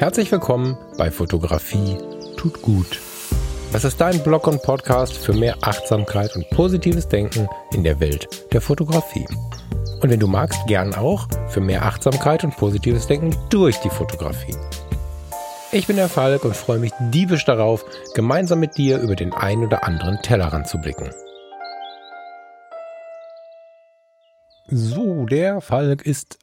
Herzlich 0.00 0.32
willkommen 0.32 0.78
bei 0.96 1.10
Fotografie 1.10 1.98
tut 2.38 2.62
gut. 2.62 2.98
Das 3.70 3.84
ist 3.84 4.00
dein 4.00 4.22
Blog 4.22 4.46
und 4.46 4.62
Podcast 4.62 5.14
für 5.18 5.34
mehr 5.34 5.58
Achtsamkeit 5.60 6.34
und 6.36 6.48
positives 6.48 7.06
Denken 7.06 7.50
in 7.74 7.84
der 7.84 8.00
Welt 8.00 8.26
der 8.50 8.62
Fotografie. 8.62 9.26
Und 10.00 10.08
wenn 10.08 10.18
du 10.18 10.26
magst, 10.26 10.66
gern 10.66 10.94
auch 10.94 11.28
für 11.50 11.60
mehr 11.60 11.84
Achtsamkeit 11.84 12.44
und 12.44 12.56
positives 12.56 13.08
Denken 13.08 13.36
durch 13.50 13.76
die 13.80 13.90
Fotografie. 13.90 14.56
Ich 15.70 15.86
bin 15.86 15.96
der 15.96 16.08
Falk 16.08 16.46
und 16.46 16.56
freue 16.56 16.78
mich 16.78 16.92
diebisch 17.12 17.44
darauf, 17.44 17.84
gemeinsam 18.14 18.60
mit 18.60 18.78
dir 18.78 19.00
über 19.00 19.16
den 19.16 19.34
ein 19.34 19.62
oder 19.62 19.84
anderen 19.84 20.22
Tellerrand 20.22 20.66
zu 20.66 20.78
blicken. 20.78 21.10
So, 24.66 25.26
der 25.26 25.60
Falk 25.60 26.06
ist 26.06 26.38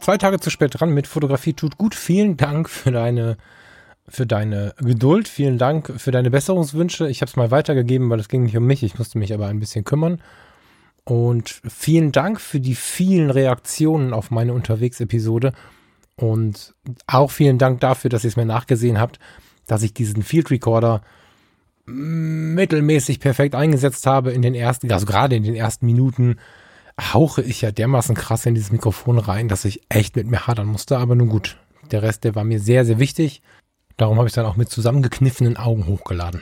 zwei 0.00 0.18
Tage 0.18 0.40
zu 0.40 0.50
spät 0.50 0.78
dran 0.78 0.92
mit 0.92 1.06
Fotografie 1.06 1.54
tut 1.54 1.78
gut. 1.78 1.94
Vielen 1.94 2.36
Dank 2.36 2.68
für 2.68 2.90
deine 2.90 3.36
für 4.08 4.26
deine 4.26 4.74
Geduld. 4.78 5.28
Vielen 5.28 5.56
Dank 5.56 5.92
für 5.96 6.10
deine 6.10 6.30
Besserungswünsche. 6.30 7.08
Ich 7.08 7.20
habe 7.20 7.30
es 7.30 7.36
mal 7.36 7.50
weitergegeben, 7.50 8.10
weil 8.10 8.18
es 8.18 8.28
ging 8.28 8.42
nicht 8.42 8.56
um 8.56 8.66
mich. 8.66 8.82
Ich 8.82 8.98
musste 8.98 9.18
mich 9.18 9.32
aber 9.32 9.46
ein 9.46 9.60
bisschen 9.60 9.84
kümmern. 9.84 10.20
Und 11.04 11.60
vielen 11.68 12.12
Dank 12.12 12.40
für 12.40 12.60
die 12.60 12.74
vielen 12.74 13.30
Reaktionen 13.30 14.12
auf 14.12 14.30
meine 14.30 14.52
Unterwegs-Episode. 14.52 15.52
Und 16.16 16.74
auch 17.06 17.30
vielen 17.30 17.58
Dank 17.58 17.80
dafür, 17.80 18.10
dass 18.10 18.24
ihr 18.24 18.28
es 18.28 18.36
mir 18.36 18.44
nachgesehen 18.44 18.98
habt, 18.98 19.18
dass 19.66 19.82
ich 19.82 19.94
diesen 19.94 20.22
Field 20.22 20.50
Recorder 20.50 21.02
mittelmäßig 21.86 23.20
perfekt 23.20 23.54
eingesetzt 23.54 24.06
habe 24.06 24.32
in 24.32 24.42
den 24.42 24.54
ersten, 24.54 24.92
also 24.92 25.06
gerade 25.06 25.36
in 25.36 25.42
den 25.42 25.54
ersten 25.54 25.86
Minuten 25.86 26.36
hauche 27.00 27.42
ich 27.42 27.62
ja 27.62 27.70
dermaßen 27.70 28.14
krass 28.14 28.46
in 28.46 28.54
dieses 28.54 28.72
Mikrofon 28.72 29.18
rein, 29.18 29.48
dass 29.48 29.64
ich 29.64 29.82
echt 29.88 30.16
mit 30.16 30.26
mir 30.26 30.46
hadern 30.46 30.66
musste. 30.66 30.98
Aber 30.98 31.14
nun 31.14 31.28
gut, 31.28 31.56
der 31.90 32.02
Rest, 32.02 32.24
der 32.24 32.34
war 32.34 32.44
mir 32.44 32.60
sehr, 32.60 32.84
sehr 32.84 32.98
wichtig. 32.98 33.42
Darum 33.96 34.18
habe 34.18 34.28
ich 34.28 34.34
dann 34.34 34.46
auch 34.46 34.56
mit 34.56 34.70
zusammengekniffenen 34.70 35.56
Augen 35.56 35.86
hochgeladen. 35.86 36.40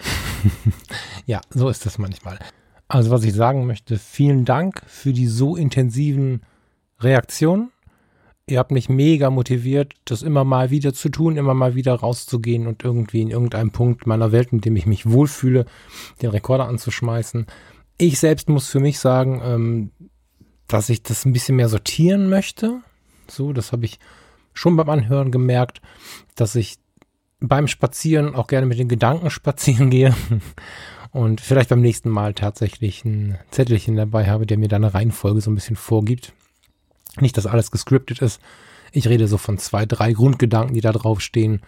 ja, 1.27 1.41
so 1.51 1.69
ist 1.69 1.87
das 1.87 1.99
manchmal. 1.99 2.39
Also 2.87 3.11
was 3.11 3.25
ich 3.25 3.35
sagen 3.35 3.67
möchte, 3.67 3.99
vielen 3.99 4.45
Dank 4.45 4.83
für 4.87 5.13
die 5.13 5.27
so 5.27 5.57
intensiven 5.57 6.43
Reaktionen. 7.01 7.71
Ihr 8.47 8.59
habt 8.59 8.71
mich 8.71 8.89
mega 8.89 9.29
motiviert, 9.29 9.93
das 10.07 10.23
immer 10.23 10.43
mal 10.45 10.71
wieder 10.71 10.95
zu 10.95 11.11
tun, 11.11 11.37
immer 11.37 11.53
mal 11.53 11.75
wieder 11.75 11.95
rauszugehen 11.95 12.67
und 12.67 12.83
irgendwie 12.83 13.21
in 13.21 13.29
irgendeinem 13.29 13.73
Punkt 13.73 14.07
meiner 14.07 14.33
Welt, 14.33 14.53
in 14.53 14.63
dem 14.63 14.75
ich 14.77 14.87
mich 14.87 15.11
wohlfühle, 15.11 15.67
den 16.23 16.31
Rekorder 16.31 16.67
anzuschmeißen. 16.67 17.47
Ich 17.99 18.19
selbst 18.19 18.49
muss 18.49 18.69
für 18.69 18.81
mich 18.81 19.01
sagen, 19.01 19.43
ähm, 19.45 19.91
dass 20.69 20.89
ich 20.91 21.03
das 21.03 21.25
ein 21.25 21.33
bisschen 21.33 21.57
mehr 21.57 21.69
sortieren 21.69 22.29
möchte. 22.29 22.81
So, 23.29 23.53
das 23.53 23.73
habe 23.73 23.87
ich 23.87 23.99
schon 24.55 24.77
beim 24.77 24.89
Anhören 24.91 25.33
gemerkt, 25.33 25.81
dass 26.35 26.55
ich 26.55 26.77
beim 27.41 27.69
Spazieren 27.69 28.35
auch 28.35 28.47
gerne 28.47 28.67
mit 28.67 28.79
den 28.79 28.89
Gedanken 28.89 29.31
spazieren 29.31 29.91
gehe 29.91 30.15
und 31.11 31.41
vielleicht 31.41 31.71
beim 31.71 31.81
nächsten 31.81 32.11
Mal 32.11 32.35
tatsächlich 32.35 33.05
ein 33.05 33.39
Zettelchen 33.51 33.97
dabei 33.97 34.29
habe, 34.29 34.47
der 34.47 34.59
mir 34.59 34.69
da 34.69 34.77
eine 34.77 34.95
Reihenfolge 34.95 35.41
so 35.41 35.51
ein 35.51 35.55
bisschen 35.55 35.77
vorgibt. 35.77 36.33
Nicht, 37.21 37.37
dass 37.37 37.47
alles 37.47 37.71
gescriptet 37.71 38.21
ist. 38.21 38.41
Ich 38.93 39.09
rede 39.09 39.29
so 39.29 39.39
von 39.39 39.59
zwei, 39.59 39.87
drei 39.87 40.13
Grundgedanken, 40.13 40.75
die 40.75 40.81
da 40.81 40.93
draufstehen, 40.93 41.63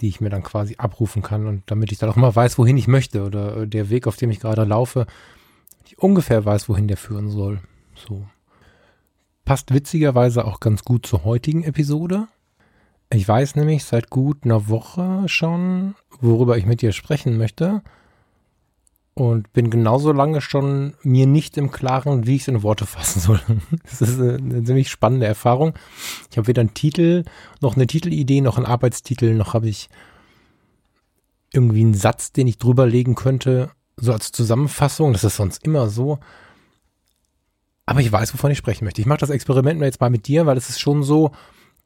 die 0.00 0.08
ich 0.08 0.20
mir 0.20 0.30
dann 0.30 0.42
quasi 0.42 0.76
abrufen 0.78 1.22
kann 1.22 1.46
und 1.46 1.62
damit 1.66 1.92
ich 1.92 1.98
dann 1.98 2.10
auch 2.10 2.16
mal 2.16 2.34
weiß, 2.34 2.58
wohin 2.58 2.76
ich 2.76 2.86
möchte 2.86 3.24
oder 3.24 3.66
der 3.66 3.90
Weg, 3.90 4.06
auf 4.06 4.16
dem 4.16 4.30
ich 4.30 4.40
gerade 4.40 4.64
laufe, 4.64 5.06
ich 5.86 5.98
ungefähr 5.98 6.44
weiß, 6.44 6.68
wohin 6.68 6.88
der 6.88 6.96
führen 6.96 7.30
soll. 7.30 7.60
So. 7.96 8.26
Passt 9.44 9.72
witzigerweise 9.72 10.44
auch 10.44 10.60
ganz 10.60 10.82
gut 10.82 11.06
zur 11.06 11.24
heutigen 11.24 11.62
Episode. 11.62 12.28
Ich 13.12 13.26
weiß 13.26 13.54
nämlich 13.54 13.84
seit 13.84 14.10
gut 14.10 14.44
einer 14.44 14.68
Woche 14.68 15.24
schon, 15.28 15.94
worüber 16.20 16.58
ich 16.58 16.66
mit 16.66 16.82
dir 16.82 16.92
sprechen 16.92 17.38
möchte. 17.38 17.82
Und 19.14 19.50
bin 19.54 19.70
genauso 19.70 20.12
lange 20.12 20.42
schon 20.42 20.92
mir 21.02 21.26
nicht 21.26 21.56
im 21.56 21.70
Klaren, 21.70 22.26
wie 22.26 22.36
ich 22.36 22.42
es 22.42 22.48
in 22.48 22.62
Worte 22.62 22.84
fassen 22.84 23.20
soll. 23.20 23.40
Das 23.84 24.02
ist 24.02 24.20
eine 24.20 24.62
ziemlich 24.64 24.90
spannende 24.90 25.26
Erfahrung. 25.26 25.72
Ich 26.30 26.36
habe 26.36 26.48
weder 26.48 26.60
einen 26.60 26.74
Titel, 26.74 27.24
noch 27.62 27.76
eine 27.76 27.86
Titelidee, 27.86 28.42
noch 28.42 28.58
einen 28.58 28.66
Arbeitstitel, 28.66 29.32
noch 29.32 29.54
habe 29.54 29.68
ich 29.68 29.88
irgendwie 31.52 31.80
einen 31.80 31.94
Satz, 31.94 32.32
den 32.32 32.46
ich 32.46 32.58
drüberlegen 32.58 33.14
könnte, 33.14 33.70
so 33.96 34.12
als 34.12 34.32
Zusammenfassung. 34.32 35.14
Das 35.14 35.24
ist 35.24 35.36
sonst 35.36 35.64
immer 35.64 35.88
so. 35.88 36.18
Aber 37.86 38.00
ich 38.00 38.10
weiß, 38.10 38.34
wovon 38.34 38.50
ich 38.50 38.58
sprechen 38.58 38.84
möchte. 38.84 39.00
Ich 39.00 39.06
mache 39.06 39.20
das 39.20 39.30
Experiment 39.30 39.80
jetzt 39.80 40.00
mal 40.00 40.10
mit 40.10 40.26
dir, 40.26 40.44
weil 40.44 40.56
es 40.56 40.68
ist 40.68 40.80
schon 40.80 41.04
so, 41.04 41.30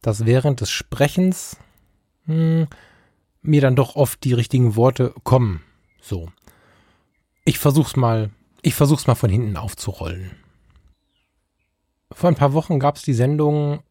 dass 0.01 0.25
während 0.25 0.63
des 0.63 0.71
Sprechens 0.71 1.59
hm, 2.25 2.67
mir 3.43 3.61
dann 3.61 3.77
doch 3.77 3.97
oft 3.97 4.25
die 4.25 4.33
richtigen 4.33 4.77
Worte 4.77 5.15
kommen. 5.25 5.63
So. 6.01 6.31
Ich 7.45 7.59
versuch's 7.59 7.97
mal, 7.97 8.31
ich 8.63 8.75
versuch's 8.75 9.07
mal 9.07 9.15
von 9.15 9.31
hinten 9.31 9.59
aufzurollen. 9.59 10.31
Vor 12.13 12.29
ein 12.29 12.37
paar 12.37 12.55
Wochen 12.55 12.81
gab 12.81 12.97
es 12.97 13.03
die 13.03 13.15
Sendung 13.15 13.83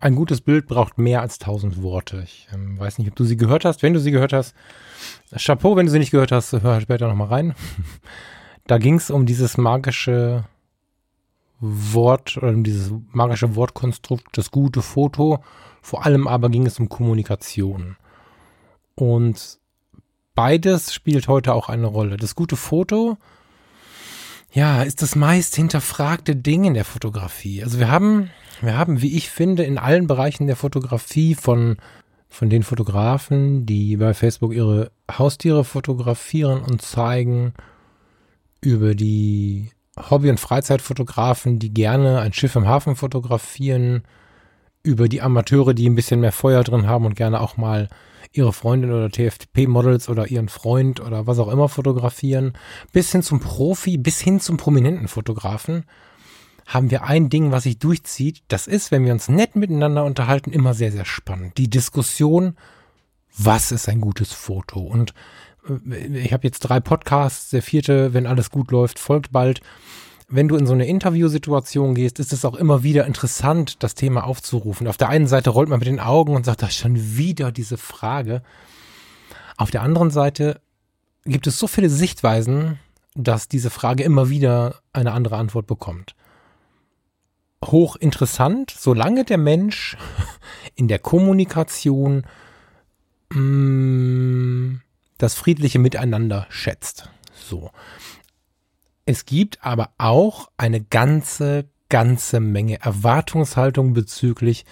Ein 0.00 0.14
gutes 0.14 0.40
Bild 0.40 0.66
braucht 0.66 0.98
mehr 0.98 1.20
als 1.20 1.38
tausend 1.40 1.82
Worte. 1.82 2.22
Ich 2.22 2.46
ähm, 2.52 2.78
weiß 2.78 2.98
nicht, 2.98 3.08
ob 3.08 3.16
du 3.16 3.24
sie 3.24 3.36
gehört 3.36 3.64
hast. 3.64 3.82
Wenn 3.82 3.94
du 3.94 4.00
sie 4.00 4.12
gehört 4.12 4.32
hast, 4.32 4.54
Chapeau, 5.36 5.74
wenn 5.74 5.86
du 5.86 5.92
sie 5.92 5.98
nicht 5.98 6.12
gehört 6.12 6.30
hast, 6.30 6.52
hör 6.52 6.80
später 6.80 7.08
nochmal 7.08 7.26
rein. 7.26 7.54
da 8.68 8.78
ging 8.78 8.94
es 8.94 9.10
um 9.10 9.26
dieses 9.26 9.58
magische 9.58 10.44
Wort 11.60 12.36
oder 12.36 12.52
dieses 12.54 12.92
magische 13.12 13.56
Wortkonstrukt, 13.56 14.26
das 14.36 14.50
gute 14.50 14.82
Foto. 14.82 15.42
Vor 15.82 16.04
allem 16.04 16.28
aber 16.28 16.48
ging 16.50 16.66
es 16.66 16.78
um 16.78 16.88
Kommunikation. 16.88 17.96
Und 18.94 19.58
beides 20.34 20.92
spielt 20.92 21.28
heute 21.28 21.54
auch 21.54 21.68
eine 21.68 21.86
Rolle. 21.86 22.16
Das 22.16 22.34
gute 22.34 22.56
Foto, 22.56 23.16
ja, 24.52 24.82
ist 24.82 25.02
das 25.02 25.16
meist 25.16 25.56
hinterfragte 25.56 26.36
Ding 26.36 26.64
in 26.64 26.74
der 26.74 26.84
Fotografie. 26.84 27.62
Also 27.62 27.78
wir 27.78 27.90
haben, 27.90 28.30
wir 28.60 28.76
haben, 28.76 29.02
wie 29.02 29.16
ich 29.16 29.30
finde, 29.30 29.64
in 29.64 29.78
allen 29.78 30.06
Bereichen 30.06 30.46
der 30.46 30.56
Fotografie 30.56 31.34
von, 31.34 31.76
von 32.28 32.50
den 32.50 32.62
Fotografen, 32.62 33.66
die 33.66 33.96
bei 33.96 34.14
Facebook 34.14 34.54
ihre 34.54 34.90
Haustiere 35.10 35.64
fotografieren 35.64 36.62
und 36.62 36.82
zeigen, 36.82 37.52
über 38.60 38.94
die 38.94 39.70
Hobby- 40.10 40.30
und 40.30 40.40
Freizeitfotografen, 40.40 41.58
die 41.58 41.72
gerne 41.72 42.20
ein 42.20 42.32
Schiff 42.32 42.56
im 42.56 42.66
Hafen 42.66 42.96
fotografieren, 42.96 44.02
über 44.82 45.08
die 45.08 45.20
Amateure, 45.20 45.74
die 45.74 45.88
ein 45.88 45.94
bisschen 45.94 46.20
mehr 46.20 46.32
Feuer 46.32 46.64
drin 46.64 46.86
haben 46.86 47.04
und 47.04 47.14
gerne 47.14 47.40
auch 47.40 47.56
mal 47.56 47.88
ihre 48.32 48.52
Freundin 48.52 48.92
oder 48.92 49.10
TFP-Models 49.10 50.08
oder 50.08 50.28
ihren 50.28 50.48
Freund 50.48 51.00
oder 51.00 51.26
was 51.26 51.38
auch 51.38 51.48
immer 51.48 51.68
fotografieren, 51.68 52.52
bis 52.92 53.12
hin 53.12 53.22
zum 53.22 53.40
Profi, 53.40 53.98
bis 53.98 54.20
hin 54.20 54.40
zum 54.40 54.56
prominenten 54.56 55.08
Fotografen, 55.08 55.84
haben 56.66 56.90
wir 56.90 57.04
ein 57.04 57.30
Ding, 57.30 57.50
was 57.50 57.62
sich 57.62 57.78
durchzieht. 57.78 58.42
Das 58.48 58.66
ist, 58.66 58.90
wenn 58.90 59.04
wir 59.04 59.12
uns 59.12 59.28
nett 59.28 59.56
miteinander 59.56 60.04
unterhalten, 60.04 60.52
immer 60.52 60.74
sehr, 60.74 60.92
sehr 60.92 61.06
spannend. 61.06 61.56
Die 61.56 61.70
Diskussion, 61.70 62.56
was 63.36 63.72
ist 63.72 63.88
ein 63.88 64.00
gutes 64.00 64.32
Foto? 64.32 64.80
Und 64.80 65.14
ich 65.68 66.32
habe 66.32 66.46
jetzt 66.46 66.60
drei 66.60 66.80
Podcasts, 66.80 67.50
der 67.50 67.62
vierte, 67.62 68.14
wenn 68.14 68.26
alles 68.26 68.50
gut 68.50 68.70
läuft, 68.70 68.98
folgt 68.98 69.32
bald. 69.32 69.60
Wenn 70.28 70.48
du 70.48 70.56
in 70.56 70.66
so 70.66 70.74
eine 70.74 70.86
Interviewsituation 70.86 71.94
gehst, 71.94 72.18
ist 72.18 72.32
es 72.32 72.44
auch 72.44 72.54
immer 72.54 72.82
wieder 72.82 73.06
interessant, 73.06 73.82
das 73.82 73.94
Thema 73.94 74.24
aufzurufen. 74.24 74.86
Auf 74.86 74.98
der 74.98 75.08
einen 75.08 75.26
Seite 75.26 75.50
rollt 75.50 75.70
man 75.70 75.78
mit 75.78 75.88
den 75.88 76.00
Augen 76.00 76.36
und 76.36 76.44
sagt, 76.44 76.62
da 76.62 76.66
ist 76.66 76.76
schon 76.76 77.16
wieder 77.16 77.50
diese 77.50 77.78
Frage. 77.78 78.42
Auf 79.56 79.70
der 79.70 79.82
anderen 79.82 80.10
Seite 80.10 80.60
gibt 81.24 81.46
es 81.46 81.58
so 81.58 81.66
viele 81.66 81.88
Sichtweisen, 81.88 82.78
dass 83.14 83.48
diese 83.48 83.70
Frage 83.70 84.04
immer 84.04 84.28
wieder 84.28 84.80
eine 84.92 85.12
andere 85.12 85.36
Antwort 85.36 85.66
bekommt. 85.66 86.14
Hochinteressant, 87.64 88.70
solange 88.70 89.24
der 89.24 89.38
Mensch 89.38 89.96
in 90.74 90.88
der 90.88 90.98
Kommunikation 90.98 92.24
mh, 93.30 93.40
mm, 93.40 94.80
das 95.18 95.34
friedliche 95.34 95.78
Miteinander 95.78 96.46
schätzt. 96.48 97.10
So. 97.34 97.70
Es 99.04 99.26
gibt 99.26 99.64
aber 99.64 99.90
auch 99.98 100.50
eine 100.56 100.80
ganze, 100.82 101.68
ganze 101.88 102.40
Menge 102.40 102.80
Erwartungshaltung 102.80 103.94
bezüglich 103.94 104.64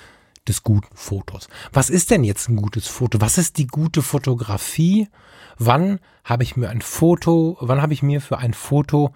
des 0.46 0.62
guten 0.62 0.94
Fotos. 0.96 1.48
Was 1.72 1.90
ist 1.90 2.10
denn 2.10 2.22
jetzt 2.22 2.48
ein 2.48 2.56
gutes 2.56 2.86
Foto? 2.86 3.20
Was 3.20 3.38
ist 3.38 3.58
die 3.58 3.66
gute 3.66 4.02
Fotografie? 4.02 5.08
Wann 5.58 5.98
habe 6.24 6.42
ich 6.42 6.56
mir 6.56 6.68
ein 6.68 6.82
Foto, 6.82 7.56
wann 7.60 7.82
habe 7.82 7.92
ich 7.92 8.02
mir 8.02 8.20
für 8.20 8.38
ein 8.38 8.54
Foto 8.54 9.12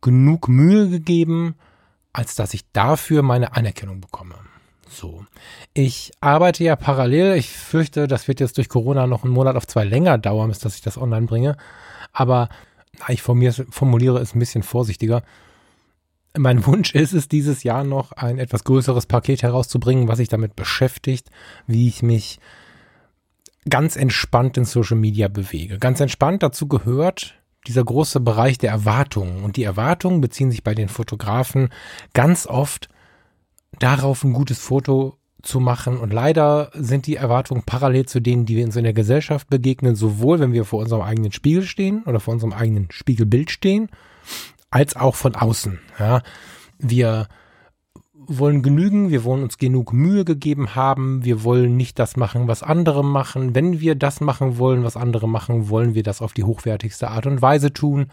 genug 0.00 0.48
Mühe 0.48 0.88
gegeben, 0.88 1.56
als 2.12 2.34
dass 2.34 2.54
ich 2.54 2.70
dafür 2.72 3.22
meine 3.22 3.54
Anerkennung 3.54 4.00
bekomme? 4.00 4.36
So. 4.92 5.24
Ich 5.74 6.12
arbeite 6.20 6.64
ja 6.64 6.76
parallel. 6.76 7.36
Ich 7.36 7.48
fürchte, 7.48 8.06
das 8.06 8.28
wird 8.28 8.40
jetzt 8.40 8.58
durch 8.58 8.68
Corona 8.68 9.06
noch 9.06 9.24
einen 9.24 9.32
Monat 9.32 9.56
auf 9.56 9.66
zwei 9.66 9.84
länger 9.84 10.18
dauern, 10.18 10.48
bis 10.48 10.58
dass 10.58 10.74
ich 10.74 10.82
das 10.82 10.98
online 10.98 11.26
bringe. 11.26 11.56
Aber 12.12 12.48
ich 13.08 13.22
formuliere 13.22 14.20
es 14.20 14.34
ein 14.34 14.38
bisschen 14.38 14.62
vorsichtiger. 14.62 15.22
Mein 16.36 16.66
Wunsch 16.66 16.94
ist 16.94 17.12
es, 17.12 17.28
dieses 17.28 17.62
Jahr 17.62 17.84
noch 17.84 18.12
ein 18.12 18.38
etwas 18.38 18.64
größeres 18.64 19.06
Paket 19.06 19.42
herauszubringen, 19.42 20.08
was 20.08 20.18
sich 20.18 20.28
damit 20.28 20.56
beschäftigt, 20.56 21.30
wie 21.66 21.88
ich 21.88 22.02
mich 22.02 22.38
ganz 23.68 23.96
entspannt 23.96 24.56
in 24.56 24.64
Social 24.64 24.96
Media 24.96 25.28
bewege. 25.28 25.78
Ganz 25.78 26.00
entspannt 26.00 26.42
dazu 26.42 26.66
gehört 26.66 27.34
dieser 27.66 27.84
große 27.84 28.20
Bereich 28.20 28.58
der 28.58 28.70
Erwartungen. 28.70 29.44
Und 29.44 29.56
die 29.56 29.62
Erwartungen 29.62 30.20
beziehen 30.20 30.50
sich 30.50 30.64
bei 30.64 30.74
den 30.74 30.88
Fotografen 30.88 31.68
ganz 32.12 32.46
oft 32.46 32.88
darauf, 33.78 34.24
ein 34.24 34.32
gutes 34.32 34.58
Foto 34.58 35.18
zu 35.42 35.60
machen. 35.60 35.98
Und 35.98 36.12
leider 36.12 36.70
sind 36.74 37.06
die 37.06 37.16
Erwartungen 37.16 37.62
parallel 37.64 38.06
zu 38.06 38.20
denen, 38.20 38.46
die 38.46 38.56
wir 38.56 38.64
uns 38.64 38.76
in 38.76 38.84
der 38.84 38.92
Gesellschaft 38.92 39.48
begegnen, 39.48 39.96
sowohl 39.96 40.40
wenn 40.40 40.52
wir 40.52 40.64
vor 40.64 40.80
unserem 40.80 41.02
eigenen 41.02 41.32
Spiegel 41.32 41.64
stehen 41.64 42.02
oder 42.04 42.20
vor 42.20 42.34
unserem 42.34 42.52
eigenen 42.52 42.88
Spiegelbild 42.90 43.50
stehen, 43.50 43.88
als 44.70 44.96
auch 44.96 45.14
von 45.14 45.34
außen. 45.34 45.80
Ja, 45.98 46.22
wir 46.78 47.28
wollen 48.14 48.62
genügen, 48.62 49.10
wir 49.10 49.24
wollen 49.24 49.42
uns 49.42 49.58
genug 49.58 49.92
Mühe 49.92 50.24
gegeben 50.24 50.74
haben, 50.74 51.24
wir 51.24 51.42
wollen 51.42 51.76
nicht 51.76 51.98
das 51.98 52.16
machen, 52.16 52.46
was 52.46 52.62
andere 52.62 53.04
machen. 53.04 53.54
Wenn 53.54 53.80
wir 53.80 53.96
das 53.96 54.20
machen 54.20 54.58
wollen, 54.58 54.84
was 54.84 54.96
andere 54.96 55.28
machen, 55.28 55.68
wollen 55.68 55.94
wir 55.94 56.04
das 56.04 56.22
auf 56.22 56.32
die 56.32 56.44
hochwertigste 56.44 57.08
Art 57.08 57.26
und 57.26 57.42
Weise 57.42 57.72
tun. 57.72 58.06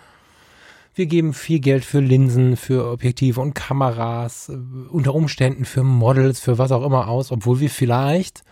Wir 1.00 1.06
geben 1.06 1.34
viel 1.34 1.62
Geld 1.62 1.86
für 1.86 2.02
Linsen, 2.02 2.58
für 2.58 2.92
Objektive 2.92 3.40
und 3.40 3.54
Kameras, 3.54 4.50
äh, 4.50 4.58
unter 4.90 5.16
Umständen 5.16 5.64
für 5.64 5.82
Models, 5.82 6.42
für 6.42 6.58
was 6.58 6.74
auch 6.74 6.86
immer 6.86 7.08
aus, 7.08 7.32
obwohl 7.32 7.62
wir 7.62 7.70
vielleicht 7.70 8.44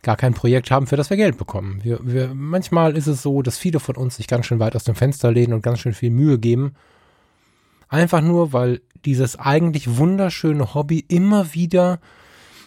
gar 0.00 0.16
kein 0.16 0.32
Projekt 0.32 0.70
haben, 0.70 0.86
für 0.86 0.96
das 0.96 1.10
wir 1.10 1.18
Geld 1.18 1.36
bekommen. 1.36 1.80
Wir, 1.82 1.98
wir, 2.02 2.32
manchmal 2.32 2.96
ist 2.96 3.06
es 3.06 3.20
so, 3.20 3.42
dass 3.42 3.58
viele 3.58 3.80
von 3.80 3.96
uns 3.96 4.16
sich 4.16 4.28
ganz 4.28 4.46
schön 4.46 4.60
weit 4.60 4.74
aus 4.74 4.84
dem 4.84 4.94
Fenster 4.94 5.30
lehnen 5.30 5.52
und 5.52 5.60
ganz 5.60 5.78
schön 5.78 5.92
viel 5.92 6.08
Mühe 6.08 6.38
geben. 6.38 6.72
Einfach 7.90 8.22
nur, 8.22 8.54
weil 8.54 8.80
dieses 9.04 9.38
eigentlich 9.38 9.98
wunderschöne 9.98 10.72
Hobby 10.72 11.00
immer 11.00 11.52
wieder, 11.52 12.00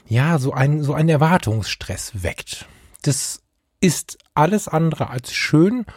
ja, 0.07 0.37
so 0.37 0.53
ein, 0.53 0.83
so 0.83 0.93
ein 0.93 1.09
Erwartungsstress 1.09 2.21
weckt. 2.21 2.67
Das 3.01 3.41
ist 3.81 4.19
alles 4.35 4.67
andere 4.67 5.09
als 5.09 5.33
schön 5.33 5.87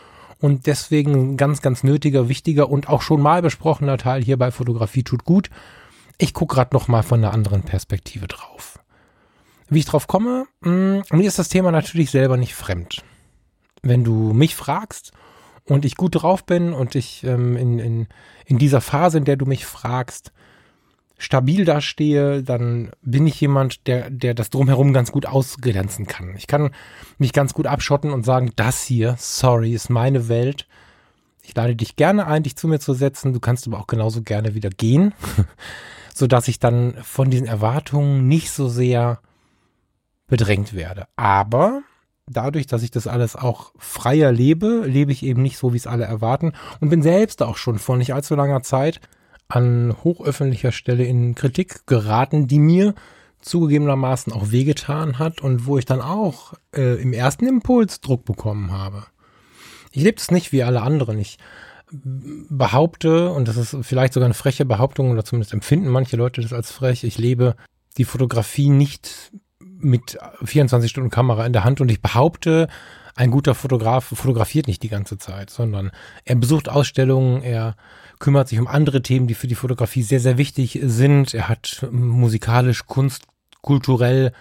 und 0.40 0.66
deswegen 0.66 1.36
ganz, 1.36 1.62
ganz 1.62 1.84
nötiger, 1.84 2.28
wichtiger 2.28 2.68
und 2.68 2.88
auch 2.88 3.02
schon 3.02 3.20
mal 3.20 3.42
besprochener 3.42 3.98
Teil 3.98 4.22
hier 4.22 4.38
bei 4.38 4.50
Fotografie 4.50 5.02
tut 5.02 5.24
gut. 5.24 5.50
Ich 6.18 6.34
gucke 6.34 6.54
gerade 6.54 6.74
noch 6.74 6.88
mal 6.88 7.02
von 7.02 7.22
einer 7.22 7.32
anderen 7.32 7.62
Perspektive 7.62 8.26
drauf. 8.26 8.78
Wie 9.68 9.78
ich 9.78 9.84
drauf 9.84 10.06
komme, 10.06 10.46
mh, 10.62 11.02
hm, 11.08 11.18
mir 11.18 11.28
ist 11.28 11.38
das 11.38 11.48
Thema 11.48 11.70
natürlich 11.70 12.10
selber 12.10 12.36
nicht 12.36 12.54
fremd. 12.54 13.02
Wenn 13.82 14.02
du 14.02 14.32
mich 14.32 14.56
fragst 14.56 15.12
und 15.64 15.84
ich 15.84 15.96
gut 15.96 16.22
drauf 16.22 16.44
bin 16.44 16.72
und 16.72 16.94
ich 16.94 17.22
ähm, 17.24 17.56
in, 17.56 17.78
in, 17.78 18.08
in 18.46 18.58
dieser 18.58 18.80
Phase, 18.80 19.18
in 19.18 19.24
der 19.24 19.36
du 19.36 19.46
mich 19.46 19.66
fragst, 19.66 20.32
stabil 21.20 21.66
dastehe, 21.66 22.42
dann 22.42 22.90
bin 23.02 23.26
ich 23.26 23.38
jemand, 23.40 23.86
der, 23.86 24.10
der 24.10 24.32
das 24.34 24.48
drumherum 24.48 24.94
ganz 24.94 25.12
gut 25.12 25.26
ausgrenzen 25.26 26.06
kann. 26.06 26.34
Ich 26.36 26.46
kann 26.46 26.70
mich 27.18 27.34
ganz 27.34 27.52
gut 27.52 27.66
abschotten 27.66 28.10
und 28.10 28.24
sagen, 28.24 28.52
das 28.56 28.82
hier, 28.82 29.16
sorry, 29.18 29.74
ist 29.74 29.90
meine 29.90 30.28
Welt. 30.28 30.66
Ich 31.42 31.54
lade 31.54 31.76
dich 31.76 31.96
gerne 31.96 32.26
ein, 32.26 32.42
dich 32.42 32.56
zu 32.56 32.68
mir 32.68 32.80
zu 32.80 32.94
setzen. 32.94 33.34
Du 33.34 33.40
kannst 33.40 33.66
aber 33.66 33.78
auch 33.78 33.86
genauso 33.86 34.22
gerne 34.22 34.54
wieder 34.54 34.70
gehen, 34.70 35.12
so 36.14 36.26
dass 36.26 36.48
ich 36.48 36.58
dann 36.58 36.94
von 37.02 37.30
diesen 37.30 37.46
Erwartungen 37.46 38.26
nicht 38.26 38.50
so 38.50 38.68
sehr 38.68 39.20
bedrängt 40.26 40.72
werde. 40.72 41.06
Aber 41.16 41.82
dadurch, 42.26 42.66
dass 42.66 42.82
ich 42.82 42.90
das 42.90 43.06
alles 43.06 43.36
auch 43.36 43.72
freier 43.76 44.32
lebe, 44.32 44.84
lebe 44.86 45.12
ich 45.12 45.22
eben 45.22 45.42
nicht 45.42 45.58
so, 45.58 45.74
wie 45.74 45.78
es 45.78 45.86
alle 45.86 46.04
erwarten 46.04 46.52
und 46.80 46.88
bin 46.88 47.02
selbst 47.02 47.42
auch 47.42 47.58
schon 47.58 47.78
vor 47.78 47.98
nicht 47.98 48.14
allzu 48.14 48.34
langer 48.36 48.62
Zeit 48.62 49.02
an 49.50 49.94
hochöffentlicher 50.04 50.72
Stelle 50.72 51.04
in 51.04 51.34
Kritik 51.34 51.86
geraten, 51.86 52.46
die 52.46 52.58
mir 52.58 52.94
zugegebenermaßen 53.40 54.32
auch 54.32 54.50
wehgetan 54.50 55.18
hat 55.18 55.40
und 55.40 55.66
wo 55.66 55.78
ich 55.78 55.84
dann 55.84 56.00
auch 56.00 56.54
äh, 56.74 57.00
im 57.00 57.12
ersten 57.12 57.46
Impuls 57.46 58.00
Druck 58.00 58.24
bekommen 58.24 58.72
habe. 58.72 59.04
Ich 59.92 60.02
lebe 60.02 60.18
es 60.18 60.30
nicht 60.30 60.52
wie 60.52 60.62
alle 60.62 60.82
anderen. 60.82 61.18
Ich 61.18 61.38
behaupte, 61.92 63.30
und 63.30 63.48
das 63.48 63.56
ist 63.56 63.76
vielleicht 63.82 64.12
sogar 64.12 64.26
eine 64.26 64.34
freche 64.34 64.64
Behauptung, 64.64 65.10
oder 65.10 65.24
zumindest 65.24 65.52
empfinden 65.52 65.88
manche 65.88 66.16
Leute 66.16 66.40
das 66.40 66.52
als 66.52 66.70
frech, 66.70 67.02
ich 67.02 67.18
lebe 67.18 67.56
die 67.96 68.04
Fotografie 68.04 68.68
nicht 68.68 69.32
mit 69.58 70.18
24 70.44 70.90
Stunden 70.90 71.10
Kamera 71.10 71.46
in 71.46 71.52
der 71.52 71.64
Hand 71.64 71.80
und 71.80 71.90
ich 71.90 72.00
behaupte, 72.00 72.68
ein 73.20 73.30
guter 73.30 73.54
Fotograf 73.54 74.06
fotografiert 74.06 74.66
nicht 74.66 74.82
die 74.82 74.88
ganze 74.88 75.18
Zeit, 75.18 75.50
sondern 75.50 75.90
er 76.24 76.36
besucht 76.36 76.70
Ausstellungen, 76.70 77.42
er 77.42 77.76
kümmert 78.18 78.48
sich 78.48 78.58
um 78.58 78.66
andere 78.66 79.02
Themen, 79.02 79.26
die 79.26 79.34
für 79.34 79.46
die 79.46 79.54
Fotografie 79.54 80.02
sehr, 80.02 80.20
sehr 80.20 80.38
wichtig 80.38 80.80
sind. 80.82 81.34
Er 81.34 81.50
hat 81.50 81.86
musikalisch, 81.90 82.86
kunst, 82.86 83.24
kulturell 83.60 84.32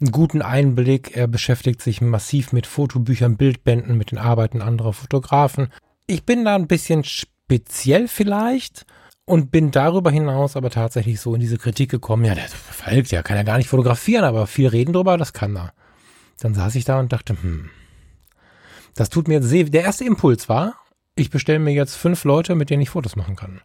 einen 0.00 0.10
guten 0.10 0.42
Einblick. 0.42 1.16
Er 1.16 1.28
beschäftigt 1.28 1.80
sich 1.80 2.00
massiv 2.00 2.52
mit 2.52 2.66
Fotobüchern, 2.66 3.36
Bildbänden, 3.36 3.96
mit 3.96 4.10
den 4.10 4.18
Arbeiten 4.18 4.62
anderer 4.62 4.94
Fotografen. 4.94 5.68
Ich 6.08 6.24
bin 6.24 6.44
da 6.44 6.56
ein 6.56 6.66
bisschen 6.66 7.04
speziell 7.04 8.08
vielleicht 8.08 8.84
und 9.26 9.52
bin 9.52 9.70
darüber 9.70 10.10
hinaus 10.10 10.56
aber 10.56 10.70
tatsächlich 10.70 11.20
so 11.20 11.36
in 11.36 11.40
diese 11.40 11.58
Kritik 11.58 11.88
gekommen. 11.88 12.24
Ja, 12.24 12.34
der 12.34 12.48
verfolgt 12.48 13.12
ja, 13.12 13.22
kann 13.22 13.36
ja 13.36 13.44
gar 13.44 13.58
nicht 13.58 13.68
fotografieren, 13.68 14.24
aber 14.24 14.48
viel 14.48 14.66
reden 14.66 14.92
drüber, 14.92 15.18
das 15.18 15.32
kann 15.32 15.56
er. 15.56 15.72
Dann 16.40 16.54
saß 16.54 16.74
ich 16.74 16.84
da 16.84 16.98
und 16.98 17.12
dachte, 17.12 17.36
hm, 17.40 17.70
das 18.94 19.10
tut 19.10 19.28
mir 19.28 19.34
jetzt 19.34 19.48
sehr, 19.48 19.64
der 19.64 19.82
erste 19.82 20.04
Impuls 20.04 20.48
war, 20.48 20.74
ich 21.16 21.30
bestelle 21.30 21.60
mir 21.60 21.72
jetzt 21.72 21.94
fünf 21.94 22.24
Leute, 22.24 22.54
mit 22.56 22.70
denen 22.70 22.82
ich 22.82 22.90
Fotos 22.90 23.14
machen 23.14 23.36
kann. 23.36 23.60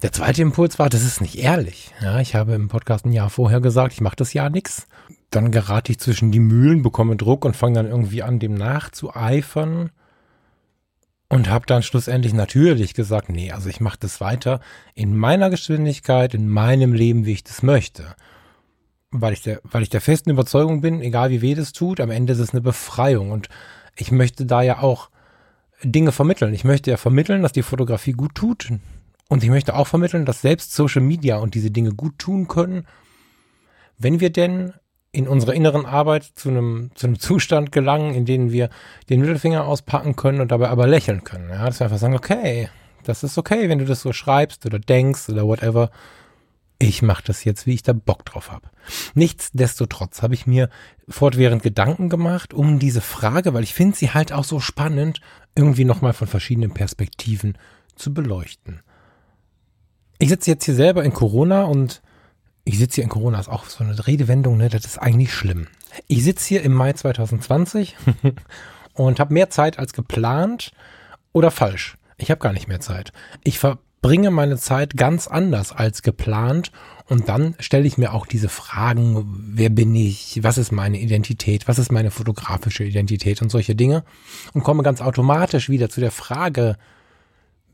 Der 0.00 0.12
zweite 0.12 0.40
Impuls 0.40 0.78
war, 0.78 0.88
das 0.88 1.04
ist 1.04 1.20
nicht 1.20 1.38
ehrlich. 1.38 1.92
Ja, 2.00 2.18
ich 2.20 2.34
habe 2.34 2.54
im 2.54 2.68
Podcast 2.68 3.04
ein 3.04 3.12
Jahr 3.12 3.28
vorher 3.28 3.60
gesagt, 3.60 3.92
ich 3.92 4.00
mache 4.00 4.16
das 4.16 4.32
Jahr 4.32 4.48
nix. 4.48 4.86
Dann 5.30 5.50
gerate 5.50 5.92
ich 5.92 5.98
zwischen 5.98 6.32
die 6.32 6.40
Mühlen, 6.40 6.82
bekomme 6.82 7.16
Druck 7.16 7.44
und 7.44 7.56
fange 7.56 7.74
dann 7.74 7.90
irgendwie 7.90 8.22
an, 8.22 8.38
dem 8.38 8.54
nachzueifern. 8.54 9.90
Und 11.28 11.50
habe 11.50 11.66
dann 11.66 11.82
schlussendlich 11.82 12.32
natürlich 12.32 12.94
gesagt, 12.94 13.28
nee, 13.28 13.52
also 13.52 13.68
ich 13.68 13.80
mache 13.80 13.98
das 14.00 14.22
weiter 14.22 14.60
in 14.94 15.14
meiner 15.14 15.50
Geschwindigkeit, 15.50 16.32
in 16.32 16.48
meinem 16.48 16.94
Leben, 16.94 17.26
wie 17.26 17.32
ich 17.32 17.44
das 17.44 17.62
möchte. 17.62 18.16
Weil 19.10 19.34
ich 19.34 19.42
der, 19.42 19.60
weil 19.62 19.82
ich 19.82 19.90
der 19.90 20.00
festen 20.00 20.30
Überzeugung 20.30 20.80
bin, 20.80 21.02
egal 21.02 21.28
wie 21.28 21.42
weh 21.42 21.54
das 21.54 21.72
tut, 21.72 22.00
am 22.00 22.10
Ende 22.10 22.32
ist 22.32 22.38
es 22.38 22.52
eine 22.52 22.62
Befreiung. 22.62 23.30
Und 23.30 23.50
ich 23.98 24.12
möchte 24.12 24.46
da 24.46 24.62
ja 24.62 24.80
auch 24.80 25.10
Dinge 25.82 26.12
vermitteln. 26.12 26.54
Ich 26.54 26.64
möchte 26.64 26.90
ja 26.90 26.96
vermitteln, 26.96 27.42
dass 27.42 27.52
die 27.52 27.62
Fotografie 27.62 28.12
gut 28.12 28.34
tut. 28.34 28.70
Und 29.28 29.42
ich 29.42 29.50
möchte 29.50 29.76
auch 29.76 29.86
vermitteln, 29.86 30.24
dass 30.24 30.40
selbst 30.40 30.72
Social 30.72 31.02
Media 31.02 31.36
und 31.36 31.54
diese 31.54 31.70
Dinge 31.70 31.90
gut 31.90 32.18
tun 32.18 32.48
können, 32.48 32.86
wenn 33.98 34.20
wir 34.20 34.30
denn 34.30 34.72
in 35.10 35.26
unserer 35.26 35.54
inneren 35.54 35.84
Arbeit 35.84 36.24
zu 36.34 36.48
einem, 36.48 36.90
zu 36.94 37.06
einem 37.06 37.18
Zustand 37.20 37.72
gelangen, 37.72 38.14
in 38.14 38.24
dem 38.24 38.52
wir 38.52 38.70
den 39.10 39.20
Mittelfinger 39.20 39.66
auspacken 39.66 40.16
können 40.16 40.40
und 40.40 40.50
dabei 40.52 40.68
aber 40.68 40.86
lächeln 40.86 41.24
können. 41.24 41.50
Ja, 41.50 41.66
dass 41.66 41.80
wir 41.80 41.86
einfach 41.86 41.98
sagen, 41.98 42.14
okay, 42.14 42.68
das 43.04 43.22
ist 43.22 43.38
okay, 43.38 43.68
wenn 43.68 43.78
du 43.78 43.84
das 43.84 44.02
so 44.02 44.12
schreibst 44.12 44.64
oder 44.66 44.78
denkst 44.78 45.28
oder 45.28 45.46
whatever 45.46 45.90
ich 46.78 47.02
mache 47.02 47.24
das 47.24 47.44
jetzt, 47.44 47.66
wie 47.66 47.74
ich 47.74 47.82
da 47.82 47.92
Bock 47.92 48.24
drauf 48.24 48.52
habe. 48.52 48.68
Nichtsdestotrotz 49.14 50.22
habe 50.22 50.34
ich 50.34 50.46
mir 50.46 50.68
fortwährend 51.08 51.62
Gedanken 51.62 52.08
gemacht 52.08 52.54
um 52.54 52.78
diese 52.78 53.00
Frage, 53.00 53.52
weil 53.52 53.64
ich 53.64 53.74
finde 53.74 53.96
sie 53.96 54.10
halt 54.10 54.32
auch 54.32 54.44
so 54.44 54.60
spannend, 54.60 55.20
irgendwie 55.56 55.84
nochmal 55.84 56.12
von 56.12 56.28
verschiedenen 56.28 56.72
Perspektiven 56.72 57.58
zu 57.96 58.14
beleuchten. 58.14 58.80
Ich 60.20 60.28
sitze 60.28 60.50
jetzt 60.50 60.64
hier 60.64 60.74
selber 60.74 61.04
in 61.04 61.12
Corona 61.12 61.64
und 61.64 62.00
ich 62.64 62.78
sitze 62.78 62.96
hier 62.96 63.04
in 63.04 63.10
Corona, 63.10 63.40
ist 63.40 63.48
auch 63.48 63.64
so 63.64 63.82
eine 63.82 64.06
Redewendung, 64.06 64.56
ne? 64.56 64.68
Das 64.68 64.84
ist 64.84 64.98
eigentlich 64.98 65.32
schlimm. 65.32 65.66
Ich 66.06 66.22
sitze 66.22 66.46
hier 66.46 66.62
im 66.62 66.74
Mai 66.74 66.92
2020 66.92 67.96
und 68.92 69.18
habe 69.18 69.34
mehr 69.34 69.50
Zeit 69.50 69.78
als 69.78 69.92
geplant 69.94 70.72
oder 71.32 71.50
falsch. 71.50 71.96
Ich 72.18 72.30
habe 72.30 72.40
gar 72.40 72.52
nicht 72.52 72.68
mehr 72.68 72.80
Zeit. 72.80 73.12
Ich 73.42 73.58
ver 73.58 73.78
bringe 74.00 74.30
meine 74.30 74.56
Zeit 74.56 74.96
ganz 74.96 75.26
anders 75.26 75.72
als 75.72 76.02
geplant 76.02 76.70
und 77.06 77.28
dann 77.28 77.54
stelle 77.58 77.86
ich 77.86 77.98
mir 77.98 78.12
auch 78.12 78.26
diese 78.26 78.48
Fragen, 78.48 79.24
wer 79.54 79.70
bin 79.70 79.94
ich, 79.94 80.40
was 80.42 80.58
ist 80.58 80.72
meine 80.72 81.00
Identität, 81.00 81.66
was 81.66 81.78
ist 81.78 81.90
meine 81.90 82.10
fotografische 82.10 82.84
Identität 82.84 83.42
und 83.42 83.50
solche 83.50 83.74
Dinge 83.74 84.04
und 84.52 84.62
komme 84.62 84.82
ganz 84.82 85.00
automatisch 85.00 85.68
wieder 85.68 85.88
zu 85.88 86.00
der 86.00 86.10
Frage, 86.10 86.76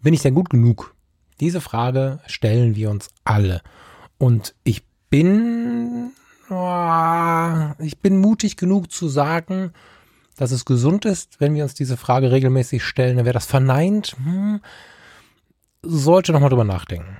bin 0.02 0.14
ich 0.14 0.23
denn 0.23 0.35
gut 0.35 0.50
genug? 0.50 0.95
Diese 1.40 1.61
Frage 1.61 2.21
stellen 2.26 2.76
wir 2.76 2.90
uns 2.90 3.09
alle 3.25 3.61
und 4.19 4.54
ich 4.64 4.83
bin, 5.11 6.12
oh, 6.49 7.75
ich 7.78 7.99
bin 7.99 8.19
mutig 8.19 8.57
genug 8.57 8.90
zu 8.90 9.09
sagen, 9.09 9.73
dass 10.37 10.50
es 10.50 10.64
gesund 10.64 11.04
ist, 11.04 11.40
wenn 11.40 11.54
wir 11.54 11.62
uns 11.62 11.75
diese 11.75 11.97
Frage 11.97 12.33
regelmäßig 12.33 12.83
stellen. 12.83 13.25
Wer 13.25 13.33
das 13.33 13.47
verneint, 13.47 14.16
hm, 14.23 14.61
sollte 15.87 16.33
nochmal 16.33 16.50
drüber 16.50 16.64
nachdenken. 16.64 17.17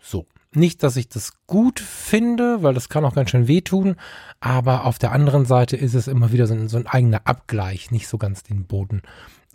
So. 0.00 0.26
Nicht, 0.52 0.82
dass 0.82 0.96
ich 0.96 1.10
das 1.10 1.34
gut 1.46 1.78
finde, 1.78 2.62
weil 2.62 2.72
das 2.72 2.88
kann 2.88 3.04
auch 3.04 3.14
ganz 3.14 3.30
schön 3.30 3.48
wehtun, 3.48 3.96
aber 4.40 4.86
auf 4.86 4.98
der 4.98 5.12
anderen 5.12 5.44
Seite 5.44 5.76
ist 5.76 5.94
es 5.94 6.08
immer 6.08 6.32
wieder 6.32 6.46
so 6.46 6.54
ein, 6.54 6.68
so 6.68 6.78
ein 6.78 6.86
eigener 6.86 7.20
Abgleich, 7.26 7.90
nicht 7.90 8.08
so 8.08 8.16
ganz 8.16 8.44
den 8.44 8.64
Boden 8.64 9.02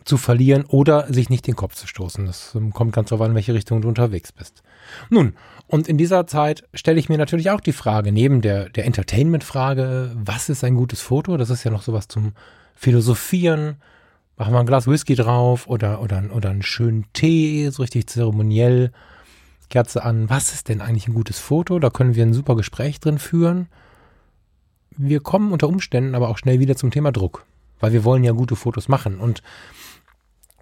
zu 0.05 0.17
verlieren 0.17 0.65
oder 0.67 1.11
sich 1.11 1.29
nicht 1.29 1.47
den 1.47 1.55
Kopf 1.55 1.75
zu 1.75 1.87
stoßen. 1.87 2.25
Das 2.25 2.53
ähm, 2.55 2.73
kommt 2.73 2.93
ganz 2.93 3.09
darauf 3.09 3.23
an, 3.23 3.31
in 3.31 3.35
welche 3.35 3.53
Richtung 3.53 3.81
du 3.81 3.87
unterwegs 3.87 4.31
bist. 4.31 4.61
Nun, 5.09 5.33
und 5.67 5.87
in 5.87 5.97
dieser 5.97 6.27
Zeit 6.27 6.63
stelle 6.73 6.99
ich 6.99 7.09
mir 7.09 7.17
natürlich 7.17 7.49
auch 7.49 7.61
die 7.61 7.71
Frage, 7.71 8.11
neben 8.11 8.41
der, 8.41 8.69
der 8.69 8.85
Entertainment-Frage, 8.85 10.11
was 10.15 10.49
ist 10.49 10.63
ein 10.63 10.75
gutes 10.75 11.01
Foto? 11.01 11.37
Das 11.37 11.49
ist 11.49 11.63
ja 11.63 11.71
noch 11.71 11.83
sowas 11.83 12.07
zum 12.07 12.33
philosophieren, 12.75 13.77
machen 14.37 14.53
wir 14.53 14.59
ein 14.59 14.65
Glas 14.65 14.87
Whisky 14.87 15.15
drauf 15.15 15.67
oder, 15.67 16.01
oder, 16.01 16.23
oder 16.33 16.49
einen 16.49 16.63
schönen 16.63 17.05
Tee, 17.13 17.69
so 17.69 17.81
richtig 17.81 18.07
zeremoniell, 18.07 18.91
Kerze 19.69 20.03
an. 20.03 20.29
Was 20.29 20.53
ist 20.53 20.69
denn 20.69 20.81
eigentlich 20.81 21.07
ein 21.07 21.13
gutes 21.13 21.39
Foto? 21.39 21.79
Da 21.79 21.89
können 21.89 22.15
wir 22.15 22.25
ein 22.25 22.33
super 22.33 22.55
Gespräch 22.55 22.99
drin 22.99 23.17
führen. 23.17 23.67
Wir 24.95 25.19
kommen 25.19 25.51
unter 25.51 25.67
Umständen 25.67 26.15
aber 26.15 26.29
auch 26.29 26.37
schnell 26.37 26.59
wieder 26.59 26.75
zum 26.75 26.91
Thema 26.91 27.11
Druck, 27.11 27.45
weil 27.79 27.93
wir 27.93 28.03
wollen 28.03 28.23
ja 28.23 28.31
gute 28.31 28.55
Fotos 28.55 28.87
machen 28.87 29.19
und 29.19 29.41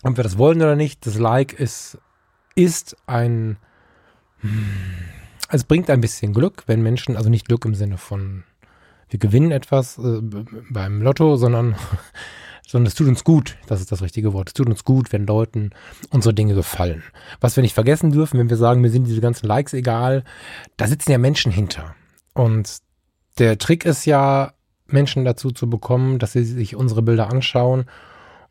ob 0.03 0.17
wir 0.17 0.23
das 0.23 0.37
wollen 0.37 0.61
oder 0.61 0.75
nicht, 0.75 1.05
das 1.05 1.17
Like 1.17 1.53
ist, 1.53 1.97
ist 2.55 2.95
ein, 3.05 3.57
hm, 4.39 4.65
es 5.49 5.63
bringt 5.63 5.89
ein 5.89 6.01
bisschen 6.01 6.33
Glück, 6.33 6.63
wenn 6.67 6.81
Menschen, 6.81 7.17
also 7.17 7.29
nicht 7.29 7.47
Glück 7.47 7.65
im 7.65 7.75
Sinne 7.75 7.97
von, 7.97 8.43
wir 9.09 9.19
gewinnen 9.19 9.51
etwas 9.51 9.97
äh, 9.97 10.21
beim 10.69 11.01
Lotto, 11.01 11.35
sondern, 11.35 11.75
sondern 12.67 12.87
es 12.87 12.95
tut 12.95 13.07
uns 13.07 13.23
gut, 13.23 13.57
das 13.67 13.81
ist 13.81 13.91
das 13.91 14.01
richtige 14.01 14.33
Wort, 14.33 14.49
es 14.49 14.53
tut 14.53 14.67
uns 14.67 14.83
gut, 14.83 15.11
wenn 15.11 15.25
Leuten 15.25 15.71
unsere 16.09 16.33
Dinge 16.33 16.53
gefallen. 16.53 17.03
Was 17.39 17.55
wir 17.55 17.61
nicht 17.61 17.73
vergessen 17.73 18.11
dürfen, 18.11 18.39
wenn 18.39 18.49
wir 18.49 18.57
sagen, 18.57 18.81
mir 18.81 18.89
sind 18.89 19.07
diese 19.07 19.21
ganzen 19.21 19.47
Likes 19.47 19.73
egal, 19.73 20.23
da 20.77 20.87
sitzen 20.87 21.11
ja 21.11 21.17
Menschen 21.17 21.51
hinter. 21.51 21.95
Und 22.33 22.77
der 23.37 23.57
Trick 23.57 23.85
ist 23.85 24.05
ja, 24.05 24.53
Menschen 24.87 25.25
dazu 25.25 25.51
zu 25.51 25.69
bekommen, 25.69 26.19
dass 26.19 26.33
sie 26.33 26.43
sich 26.43 26.75
unsere 26.75 27.01
Bilder 27.01 27.29
anschauen 27.29 27.85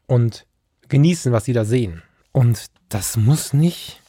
und 0.06 0.46
genießen, 0.88 1.32
was 1.32 1.44
sie 1.44 1.52
da 1.52 1.64
sehen. 1.64 2.02
Und 2.32 2.66
das 2.88 3.16
muss 3.16 3.52
nicht, 3.52 4.00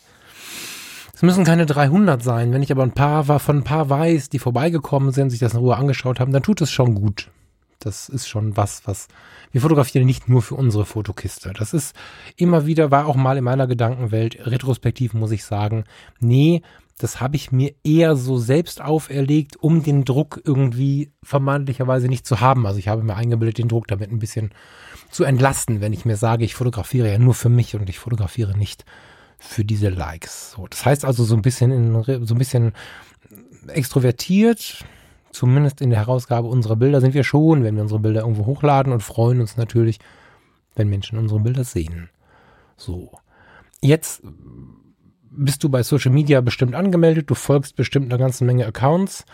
es 1.21 1.21
müssen 1.21 1.43
keine 1.43 1.67
300 1.67 2.23
sein. 2.23 2.51
Wenn 2.51 2.63
ich 2.63 2.71
aber 2.71 2.83
ein 2.83 2.93
paar 2.93 3.23
von 3.39 3.57
ein 3.57 3.63
paar 3.63 3.89
weiß, 3.89 4.29
die 4.29 4.39
vorbeigekommen 4.39 5.11
sind, 5.11 5.29
sich 5.29 5.39
das 5.39 5.53
in 5.53 5.59
Ruhe 5.59 5.77
angeschaut 5.77 6.19
haben, 6.19 6.31
dann 6.31 6.41
tut 6.41 6.61
es 6.61 6.71
schon 6.71 6.95
gut. 6.95 7.29
Das 7.81 8.09
ist 8.09 8.27
schon 8.27 8.55
was, 8.55 8.83
was 8.85 9.07
wir 9.51 9.61
fotografieren 9.61 10.05
nicht 10.05 10.29
nur 10.29 10.41
für 10.41 10.55
unsere 10.55 10.85
Fotokiste. 10.85 11.51
Das 11.57 11.73
ist 11.73 11.95
immer 12.37 12.65
wieder, 12.65 12.91
war 12.91 13.07
auch 13.07 13.15
mal 13.15 13.37
in 13.37 13.43
meiner 13.43 13.67
Gedankenwelt, 13.67 14.37
retrospektiv 14.45 15.13
muss 15.13 15.31
ich 15.31 15.43
sagen, 15.43 15.83
nee, 16.19 16.61
das 16.97 17.19
habe 17.19 17.35
ich 17.35 17.51
mir 17.51 17.73
eher 17.83 18.15
so 18.15 18.37
selbst 18.37 18.81
auferlegt, 18.81 19.57
um 19.57 19.81
den 19.81 20.05
Druck 20.05 20.39
irgendwie 20.43 21.11
vermeintlicherweise 21.23 22.07
nicht 22.07 22.27
zu 22.27 22.41
haben. 22.41 22.67
Also 22.67 22.77
ich 22.77 22.87
habe 22.87 23.03
mir 23.03 23.15
eingebildet, 23.15 23.57
den 23.57 23.67
Druck 23.67 23.87
damit 23.87 24.11
ein 24.11 24.19
bisschen 24.19 24.51
zu 25.09 25.23
entlasten, 25.23 25.81
wenn 25.81 25.93
ich 25.93 26.05
mir 26.05 26.15
sage, 26.15 26.45
ich 26.45 26.53
fotografiere 26.53 27.11
ja 27.11 27.17
nur 27.17 27.33
für 27.33 27.49
mich 27.49 27.75
und 27.75 27.89
ich 27.89 27.97
fotografiere 27.97 28.57
nicht 28.57 28.85
für 29.39 29.65
diese 29.65 29.89
Likes. 29.89 30.51
So, 30.51 30.67
das 30.67 30.85
heißt 30.85 31.03
also 31.03 31.23
so 31.23 31.35
ein 31.35 31.41
bisschen 31.41 31.71
in, 31.71 32.25
so 32.25 32.35
ein 32.35 32.37
bisschen 32.37 32.73
extrovertiert, 33.67 34.85
zumindest 35.31 35.81
in 35.81 35.89
der 35.89 35.99
Herausgabe 35.99 36.47
unserer 36.47 36.75
Bilder 36.75 37.01
sind 37.01 37.13
wir 37.13 37.23
schon, 37.23 37.63
wenn 37.63 37.75
wir 37.75 37.81
unsere 37.81 37.99
Bilder 37.99 38.21
irgendwo 38.21 38.45
hochladen 38.45 38.93
und 38.93 39.01
freuen 39.01 39.41
uns 39.41 39.57
natürlich, 39.57 39.99
wenn 40.75 40.89
Menschen 40.89 41.17
unsere 41.17 41.39
Bilder 41.39 41.63
sehen. 41.63 42.09
So. 42.77 43.11
Jetzt 43.81 44.21
bist 45.31 45.63
du 45.63 45.69
bei 45.69 45.83
Social 45.83 46.11
Media 46.11 46.41
bestimmt 46.41 46.75
angemeldet, 46.75 47.29
du 47.29 47.35
folgst 47.35 47.75
bestimmt 47.75 48.11
einer 48.11 48.19
ganzen 48.19 48.45
Menge 48.45 48.65
Accounts. 48.65 49.25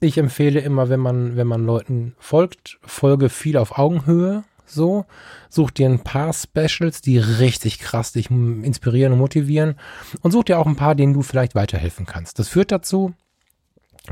Ich 0.00 0.18
empfehle 0.18 0.60
immer, 0.60 0.88
wenn 0.88 1.00
man, 1.00 1.36
wenn 1.36 1.46
man 1.46 1.64
Leuten 1.64 2.14
folgt, 2.18 2.78
folge 2.82 3.28
viel 3.28 3.56
auf 3.56 3.78
Augenhöhe. 3.78 4.44
So, 4.66 5.06
such 5.48 5.70
dir 5.70 5.88
ein 5.88 6.04
paar 6.04 6.34
Specials, 6.34 7.00
die 7.00 7.18
richtig 7.18 7.78
krass 7.78 8.12
dich 8.12 8.30
inspirieren 8.30 9.14
und 9.14 9.18
motivieren 9.18 9.76
und 10.20 10.30
such 10.30 10.44
dir 10.44 10.58
auch 10.58 10.66
ein 10.66 10.76
paar, 10.76 10.94
denen 10.94 11.14
du 11.14 11.22
vielleicht 11.22 11.54
weiterhelfen 11.54 12.04
kannst. 12.04 12.38
Das 12.38 12.48
führt 12.48 12.70
dazu, 12.70 13.14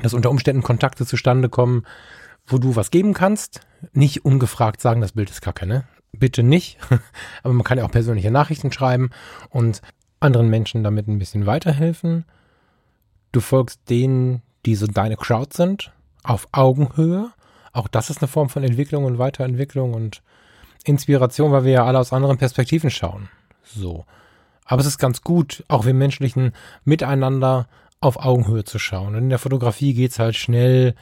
dass 0.03 0.15
unter 0.15 0.31
Umständen 0.31 0.63
Kontakte 0.63 1.07
zustande 1.07 1.49
kommen, 1.49 1.85
wo 2.47 2.59
du 2.59 2.77
was 2.77 2.91
geben 2.91 3.15
kannst. 3.15 3.61
Nicht 3.93 4.25
ungefragt 4.25 4.81
sagen, 4.81 5.01
das 5.01 5.13
Bild 5.13 5.31
ist 5.31 5.43
kacke, 5.43 5.67
ne? 5.67 5.85
Bitte 6.13 6.43
nicht. 6.43 6.79
Aber 7.43 7.53
man 7.53 7.65
kann 7.65 7.79
ja 7.79 7.85
auch 7.85 7.91
persönliche 7.91 8.31
Nachrichten 8.31 8.73
schreiben 8.73 9.11
und 9.51 9.83
anderen 10.21 10.49
Menschen 10.49 10.83
damit 10.83 11.09
ein 11.09 11.19
bisschen 11.19 11.47
weiterhelfen. 11.47 12.25
Du 13.33 13.41
folgst 13.41 13.81
denen, 13.91 14.43
die 14.65 14.77
so 14.77 14.87
deine 14.87 15.17
Crowd 15.17 15.55
sind, 15.55 15.93
auf 16.23 16.49
Augenhöhe. 16.53 17.31
Auch 17.73 17.89
das 17.89 18.09
ist 18.11 18.23
eine 18.23 18.29
Form 18.29 18.49
von 18.49 18.65
Entwicklung 18.65 19.05
und 19.05 19.19
Weiterentwicklung 19.19 19.93
und 19.93 20.23
Inspiration, 20.85 21.53
weil 21.53 21.65
wir 21.65 21.73
ja 21.73 21.85
alle 21.85 21.99
aus 21.99 22.13
anderen 22.13 22.39
Perspektiven 22.39 22.91
schauen. 22.91 23.29
So. 23.63 24.07
Aber 24.65 24.81
es 24.81 24.87
ist 24.87 24.99
ganz 24.99 25.23
gut, 25.23 25.65
auch 25.69 25.85
wir 25.85 25.95
menschlichen 25.95 26.53
Miteinander 26.85 27.69
auf 28.01 28.19
Augenhöhe 28.19 28.65
zu 28.65 28.79
schauen. 28.79 29.15
Und 29.15 29.25
in 29.25 29.29
der 29.31 29.39
Fotografie 29.39 29.95
geht 29.95 30.13
es 30.13 30.19
halt 30.19 30.37
schnell, 30.37 30.95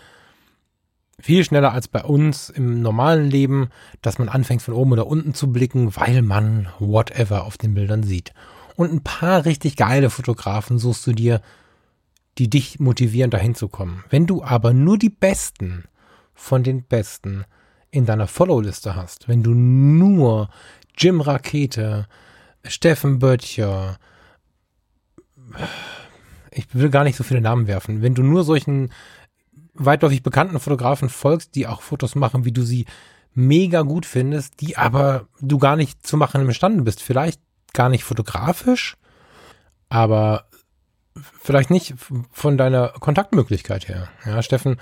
viel 1.20 1.44
schneller 1.44 1.72
als 1.72 1.88
bei 1.88 2.02
uns 2.02 2.50
im 2.50 2.82
normalen 2.82 3.30
Leben, 3.30 3.68
dass 4.02 4.18
man 4.18 4.28
anfängt 4.28 4.62
von 4.62 4.74
oben 4.74 4.92
oder 4.92 5.06
unten 5.06 5.34
zu 5.34 5.52
blicken, 5.52 5.94
weil 5.96 6.22
man 6.22 6.68
whatever 6.78 7.44
auf 7.44 7.56
den 7.56 7.74
Bildern 7.74 8.02
sieht. 8.02 8.32
Und 8.76 8.92
ein 8.92 9.02
paar 9.02 9.44
richtig 9.44 9.76
geile 9.76 10.10
Fotografen 10.10 10.78
suchst 10.78 11.06
du 11.06 11.12
dir, 11.12 11.40
die 12.38 12.50
dich 12.50 12.80
motivieren, 12.80 13.30
dahin 13.30 13.54
zu 13.54 13.68
kommen. 13.68 14.04
Wenn 14.10 14.26
du 14.26 14.42
aber 14.42 14.72
nur 14.72 14.98
die 14.98 15.10
Besten 15.10 15.84
von 16.34 16.64
den 16.64 16.82
Besten 16.82 17.44
in 17.90 18.06
deiner 18.06 18.26
Follow-Liste 18.26 18.96
hast, 18.96 19.28
wenn 19.28 19.44
du 19.44 19.52
nur 19.52 20.48
Jim 20.98 21.20
Rakete, 21.20 22.08
Steffen 22.64 23.20
Böttcher, 23.20 23.98
ich 26.54 26.66
will 26.72 26.90
gar 26.90 27.04
nicht 27.04 27.16
so 27.16 27.24
viele 27.24 27.40
Namen 27.40 27.66
werfen, 27.66 28.02
wenn 28.02 28.14
du 28.14 28.22
nur 28.22 28.44
solchen 28.44 28.90
weitläufig 29.74 30.22
bekannten 30.22 30.60
Fotografen 30.60 31.08
folgst, 31.08 31.54
die 31.54 31.66
auch 31.66 31.82
Fotos 31.82 32.14
machen, 32.14 32.44
wie 32.44 32.52
du 32.52 32.62
sie 32.62 32.86
mega 33.34 33.82
gut 33.82 34.06
findest, 34.06 34.60
die 34.60 34.76
aber 34.76 35.26
du 35.40 35.58
gar 35.58 35.76
nicht 35.76 36.06
zu 36.06 36.16
machen 36.16 36.40
imstande 36.42 36.82
bist. 36.82 37.02
Vielleicht 37.02 37.40
gar 37.72 37.88
nicht 37.88 38.04
fotografisch, 38.04 38.96
aber 39.88 40.44
vielleicht 41.42 41.70
nicht 41.70 41.94
von 42.30 42.56
deiner 42.56 42.90
Kontaktmöglichkeit 43.00 43.88
her. 43.88 44.08
Ja, 44.24 44.42
Steffen 44.42 44.76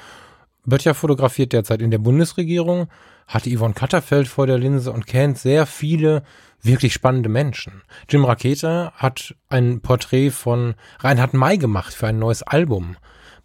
Böttcher 0.65 0.95
fotografiert 0.95 1.53
derzeit 1.53 1.83
in 1.83 1.91
der 1.91 1.99
Bundesregierung, 1.99 2.89
hatte 3.27 3.51
Yvonne 3.55 3.75
Katterfeld 3.75 4.29
vor 4.29 4.47
der 4.47 4.59
Linse 4.59 4.93
und 4.93 5.07
kennt 5.07 5.39
sehr 5.39 5.67
viele 5.67 6.23
wirklich 6.63 6.93
spannende 6.93 7.29
Menschen. 7.29 7.83
Jim 8.09 8.25
Rakete 8.25 8.93
hat 8.95 9.35
ein 9.49 9.81
Porträt 9.81 10.31
von 10.31 10.75
Reinhard 11.01 11.35
May 11.35 11.59
gemacht 11.59 11.93
für 11.93 12.07
ein 12.07 12.19
neues 12.19 12.43
Album. 12.43 12.97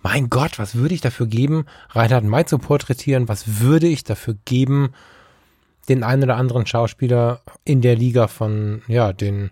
Mein 0.01 0.29
Gott, 0.29 0.59
was 0.59 0.75
würde 0.75 0.93
ich 0.93 1.01
dafür 1.01 1.25
geben, 1.25 1.65
Reinhard 1.89 2.23
May 2.23 2.45
zu 2.45 2.59
porträtieren? 2.59 3.27
Was 3.27 3.61
würde 3.61 3.87
ich 3.87 4.03
dafür 4.03 4.35
geben, 4.45 4.93
den 5.89 6.03
einen 6.03 6.23
oder 6.23 6.37
anderen 6.37 6.65
Schauspieler 6.65 7.41
in 7.65 7.81
der 7.81 7.95
Liga 7.95 8.27
von, 8.27 8.83
ja, 8.87 9.13
den 9.13 9.51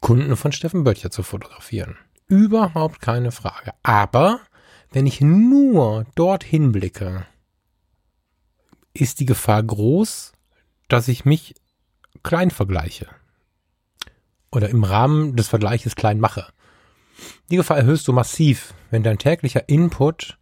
Kunden 0.00 0.36
von 0.36 0.52
Steffen 0.52 0.84
Böttcher 0.84 1.10
zu 1.10 1.22
fotografieren? 1.22 1.96
Überhaupt 2.26 3.00
keine 3.00 3.30
Frage. 3.30 3.72
Aber 3.82 4.40
wenn 4.90 5.06
ich 5.06 5.20
nur 5.20 6.06
dorthin 6.14 6.72
blicke, 6.72 7.24
ist 8.94 9.20
die 9.20 9.26
Gefahr 9.26 9.62
groß, 9.62 10.32
dass 10.88 11.08
ich 11.08 11.24
mich 11.24 11.54
klein 12.22 12.50
vergleiche. 12.50 13.08
Oder 14.50 14.68
im 14.68 14.84
Rahmen 14.84 15.36
des 15.36 15.48
Vergleiches 15.48 15.96
klein 15.96 16.20
mache. 16.20 16.46
Die 17.50 17.56
Gefahr 17.56 17.78
erhöhst 17.78 18.06
du 18.08 18.12
massiv, 18.12 18.74
wenn 18.90 19.02
dein 19.02 19.18
täglicher 19.18 19.68
Input 19.68 20.38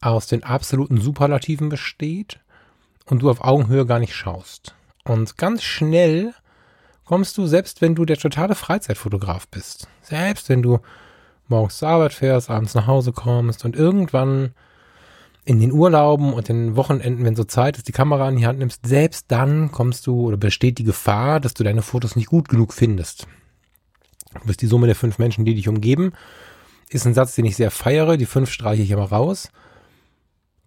aus 0.00 0.26
den 0.26 0.42
absoluten 0.42 1.00
Superlativen 1.00 1.68
besteht 1.68 2.40
und 3.04 3.20
du 3.20 3.30
auf 3.30 3.42
Augenhöhe 3.42 3.84
gar 3.84 3.98
nicht 3.98 4.14
schaust. 4.14 4.74
Und 5.04 5.36
ganz 5.36 5.62
schnell 5.62 6.34
kommst 7.04 7.36
du, 7.36 7.46
selbst 7.46 7.80
wenn 7.80 7.94
du 7.94 8.04
der 8.04 8.16
totale 8.16 8.54
Freizeitfotograf 8.54 9.48
bist, 9.48 9.88
selbst 10.02 10.48
wenn 10.48 10.62
du 10.62 10.78
morgens 11.48 11.78
zur 11.78 11.88
Arbeit 11.88 12.14
fährst, 12.14 12.48
abends 12.48 12.74
nach 12.74 12.86
Hause 12.86 13.12
kommst 13.12 13.64
und 13.64 13.76
irgendwann 13.76 14.54
in 15.50 15.58
den 15.58 15.72
Urlauben 15.72 16.32
und 16.32 16.48
den 16.48 16.76
Wochenenden, 16.76 17.24
wenn 17.24 17.34
so 17.34 17.42
Zeit 17.42 17.76
ist, 17.76 17.88
die 17.88 17.92
Kamera 17.92 18.28
in 18.28 18.36
die 18.36 18.46
Hand 18.46 18.60
nimmst, 18.60 18.86
selbst 18.86 19.26
dann 19.28 19.72
kommst 19.72 20.06
du 20.06 20.28
oder 20.28 20.36
besteht 20.36 20.78
die 20.78 20.84
Gefahr, 20.84 21.40
dass 21.40 21.54
du 21.54 21.64
deine 21.64 21.82
Fotos 21.82 22.14
nicht 22.14 22.28
gut 22.28 22.48
genug 22.48 22.72
findest. 22.72 23.26
Du 24.32 24.46
bist 24.46 24.62
die 24.62 24.68
Summe 24.68 24.86
der 24.86 24.94
fünf 24.94 25.18
Menschen, 25.18 25.44
die 25.44 25.56
dich 25.56 25.66
umgeben. 25.66 26.12
Ist 26.88 27.04
ein 27.04 27.14
Satz, 27.14 27.34
den 27.34 27.46
ich 27.46 27.56
sehr 27.56 27.72
feiere. 27.72 28.16
Die 28.16 28.26
fünf 28.26 28.48
streiche 28.48 28.82
ich 28.82 28.92
immer 28.92 29.10
raus. 29.10 29.50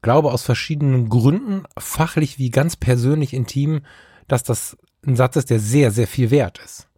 Glaube 0.01 0.33
aus 0.33 0.43
verschiedenen 0.43 1.07
Gründen, 1.07 1.63
fachlich 1.77 2.37
wie 2.37 2.49
ganz 2.49 2.75
persönlich 2.75 3.33
intim, 3.33 3.83
dass 4.27 4.43
das 4.43 4.75
ein 5.07 5.15
Satz 5.15 5.37
ist, 5.37 5.49
der 5.49 5.61
sehr, 5.61 5.91
sehr 5.91 6.07
viel 6.07 6.29
wert 6.29 6.59
ist 6.59 6.89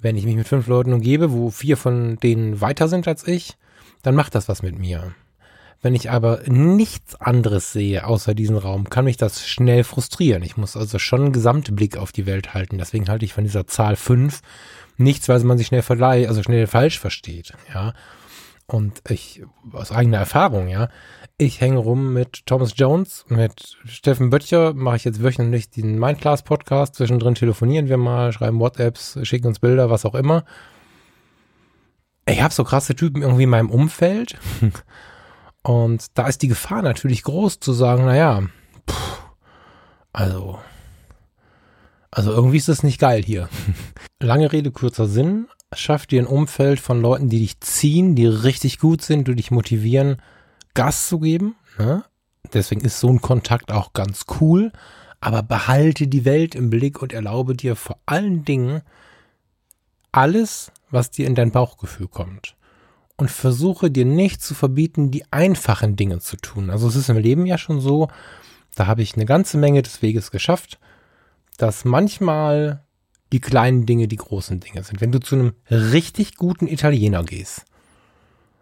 wenn 0.00 0.16
ich 0.16 0.24
mich 0.24 0.36
mit 0.36 0.48
fünf 0.48 0.66
Leuten 0.66 0.92
umgebe, 0.92 1.30
wo 1.30 1.50
vier 1.50 1.76
von 1.76 2.16
denen 2.16 2.60
weiter 2.60 2.88
sind 2.88 3.06
als 3.06 3.26
ich, 3.26 3.58
dann 4.02 4.14
macht 4.14 4.34
das 4.34 4.48
was 4.48 4.62
mit 4.62 4.78
mir. 4.78 5.14
Wenn 5.82 5.94
ich 5.94 6.10
aber 6.10 6.40
nichts 6.46 7.14
anderes 7.14 7.72
sehe 7.72 8.06
außer 8.06 8.34
diesen 8.34 8.58
Raum, 8.58 8.90
kann 8.90 9.06
mich 9.06 9.16
das 9.16 9.48
schnell 9.48 9.82
frustrieren. 9.82 10.42
Ich 10.42 10.58
muss 10.58 10.76
also 10.76 10.98
schon 10.98 11.22
einen 11.22 11.32
Gesamtblick 11.32 11.96
auf 11.96 12.12
die 12.12 12.26
Welt 12.26 12.52
halten. 12.52 12.76
Deswegen 12.76 13.08
halte 13.08 13.24
ich 13.24 13.32
von 13.32 13.44
dieser 13.44 13.66
Zahl 13.66 13.96
fünf 13.96 14.42
nichts, 14.98 15.28
weil 15.28 15.42
man 15.44 15.56
sich 15.56 15.68
schnell 15.68 15.82
verleiht, 15.82 16.28
also 16.28 16.42
schnell 16.42 16.66
falsch 16.66 16.98
versteht. 16.98 17.54
Ja. 17.72 17.94
Und 18.66 19.02
ich, 19.08 19.42
aus 19.72 19.90
eigener 19.90 20.18
Erfahrung, 20.18 20.68
ja, 20.68 20.90
ich 21.38 21.60
hänge 21.60 21.78
rum 21.78 22.12
mit 22.12 22.44
Thomas 22.44 22.74
Jones, 22.76 23.24
mit 23.28 23.78
Steffen 23.86 24.28
Böttcher, 24.28 24.74
mache 24.74 24.96
ich 24.96 25.04
jetzt 25.04 25.22
wöchentlich 25.22 25.70
den 25.70 25.98
Mindclass 25.98 26.42
Podcast. 26.42 26.94
Zwischendrin 26.94 27.34
telefonieren 27.34 27.88
wir 27.88 27.96
mal, 27.96 28.32
schreiben 28.32 28.60
WhatsApps, 28.60 29.18
schicken 29.22 29.46
uns 29.46 29.58
Bilder, 29.58 29.88
was 29.88 30.04
auch 30.04 30.14
immer. 30.14 30.44
Ich 32.26 32.42
habe 32.42 32.52
so 32.52 32.62
krasse 32.62 32.94
Typen 32.94 33.22
irgendwie 33.22 33.44
in 33.44 33.50
meinem 33.50 33.70
Umfeld. 33.70 34.38
Und 35.62 36.06
da 36.14 36.26
ist 36.26 36.42
die 36.42 36.48
Gefahr 36.48 36.82
natürlich 36.82 37.22
groß 37.22 37.60
zu 37.60 37.72
sagen, 37.72 38.06
naja, 38.06 38.42
pff, 38.88 39.22
also, 40.12 40.58
also 42.10 42.32
irgendwie 42.32 42.56
ist 42.56 42.68
das 42.68 42.82
nicht 42.82 42.98
geil 42.98 43.22
hier. 43.22 43.48
Lange 44.20 44.52
Rede, 44.52 44.70
kurzer 44.70 45.06
Sinn. 45.06 45.46
Schaff 45.74 46.06
dir 46.06 46.22
ein 46.22 46.26
Umfeld 46.26 46.80
von 46.80 47.00
Leuten, 47.00 47.28
die 47.28 47.38
dich 47.38 47.60
ziehen, 47.60 48.16
die 48.16 48.26
richtig 48.26 48.78
gut 48.78 49.02
sind, 49.02 49.28
die 49.28 49.36
dich 49.36 49.50
motivieren, 49.50 50.20
Gas 50.74 51.08
zu 51.08 51.20
geben. 51.20 51.54
Ne? 51.78 52.04
Deswegen 52.52 52.80
ist 52.80 52.98
so 52.98 53.08
ein 53.08 53.20
Kontakt 53.20 53.70
auch 53.70 53.92
ganz 53.92 54.24
cool. 54.40 54.72
Aber 55.20 55.42
behalte 55.42 56.08
die 56.08 56.24
Welt 56.24 56.54
im 56.54 56.70
Blick 56.70 57.02
und 57.02 57.12
erlaube 57.12 57.54
dir 57.54 57.76
vor 57.76 57.98
allen 58.06 58.44
Dingen 58.44 58.80
alles, 60.12 60.72
was 60.90 61.10
dir 61.10 61.26
in 61.26 61.34
dein 61.34 61.52
Bauchgefühl 61.52 62.08
kommt. 62.08 62.56
Und 63.20 63.30
versuche 63.30 63.90
dir 63.90 64.06
nicht 64.06 64.42
zu 64.42 64.54
verbieten, 64.54 65.10
die 65.10 65.30
einfachen 65.30 65.94
Dinge 65.94 66.20
zu 66.20 66.38
tun. 66.38 66.70
Also 66.70 66.88
es 66.88 66.96
ist 66.96 67.10
im 67.10 67.18
Leben 67.18 67.44
ja 67.44 67.58
schon 67.58 67.78
so, 67.78 68.08
da 68.74 68.86
habe 68.86 69.02
ich 69.02 69.14
eine 69.14 69.26
ganze 69.26 69.58
Menge 69.58 69.82
des 69.82 70.00
Weges 70.00 70.30
geschafft, 70.30 70.78
dass 71.58 71.84
manchmal 71.84 72.82
die 73.30 73.40
kleinen 73.40 73.84
Dinge 73.84 74.08
die 74.08 74.16
großen 74.16 74.58
Dinge 74.60 74.84
sind. 74.84 75.02
Wenn 75.02 75.12
du 75.12 75.20
zu 75.20 75.34
einem 75.34 75.52
richtig 75.70 76.36
guten 76.36 76.66
Italiener 76.66 77.22
gehst 77.22 77.66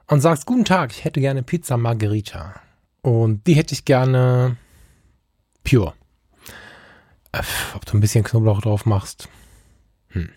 und 0.09 0.23
sagst, 0.23 0.45
guten 0.45 0.65
Tag, 0.65 0.91
ich 0.91 1.05
hätte 1.05 1.21
gerne 1.21 1.45
Pizza 1.45 1.77
Margherita 1.77 2.61
und 3.00 3.47
die 3.47 3.55
hätte 3.55 3.75
ich 3.75 3.85
gerne 3.85 4.57
pure. 5.62 5.95
Äh, 7.31 7.43
ob 7.77 7.87
du 7.87 7.97
ein 7.97 8.00
bisschen 8.00 8.25
Knoblauch 8.25 8.61
drauf 8.61 8.87
machst, 8.87 9.29
hm. 10.09 10.31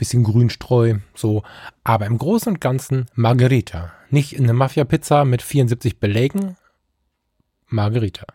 Bisschen 0.00 0.24
Grünstreu, 0.24 0.96
so. 1.14 1.44
Aber 1.84 2.06
im 2.06 2.18
Großen 2.18 2.52
und 2.52 2.60
Ganzen 2.60 3.06
Margherita. 3.14 3.92
Nicht 4.10 4.36
eine 4.36 4.52
Mafia-Pizza 4.52 5.24
mit 5.24 5.42
74 5.42 6.00
Belägen, 6.00 6.56
Margherita. 7.68 8.26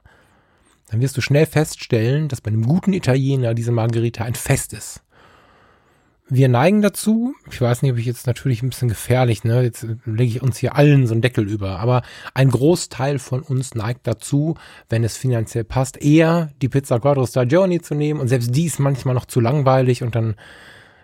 Dann 0.89 1.01
wirst 1.01 1.17
du 1.17 1.21
schnell 1.21 1.45
feststellen, 1.45 2.29
dass 2.29 2.39
bei 2.39 2.49
einem 2.49 2.65
guten 2.65 2.93
Italiener 2.93 3.53
diese 3.53 3.71
Margherita 3.73 4.23
ein 4.23 4.35
Fest 4.35 4.71
ist 4.71 5.01
wir 6.27 6.49
neigen 6.49 6.81
dazu, 6.81 7.35
ich 7.51 7.61
weiß 7.61 7.81
nicht, 7.81 7.91
ob 7.91 7.99
ich 7.99 8.05
jetzt 8.05 8.25
natürlich 8.25 8.63
ein 8.63 8.69
bisschen 8.69 8.87
gefährlich, 8.87 9.43
ne, 9.43 9.61
jetzt 9.61 9.85
lege 10.05 10.23
ich 10.23 10.41
uns 10.41 10.57
hier 10.57 10.75
allen 10.75 11.05
so 11.05 11.13
einen 11.13 11.21
Deckel 11.21 11.47
über, 11.47 11.79
aber 11.79 12.01
ein 12.33 12.49
Großteil 12.49 13.19
von 13.19 13.41
uns 13.43 13.75
neigt 13.75 14.07
dazu, 14.07 14.55
wenn 14.89 15.03
es 15.03 15.17
finanziell 15.17 15.63
passt, 15.63 16.01
eher 16.01 16.49
die 16.61 16.69
Pizza 16.69 16.99
Quattro 16.99 17.27
Stagioni 17.27 17.79
zu 17.79 17.93
nehmen 17.93 18.19
und 18.19 18.27
selbst 18.27 18.55
die 18.55 18.65
ist 18.65 18.79
manchmal 18.79 19.13
noch 19.13 19.25
zu 19.25 19.39
langweilig 19.39 20.01
und 20.01 20.15
dann 20.15 20.35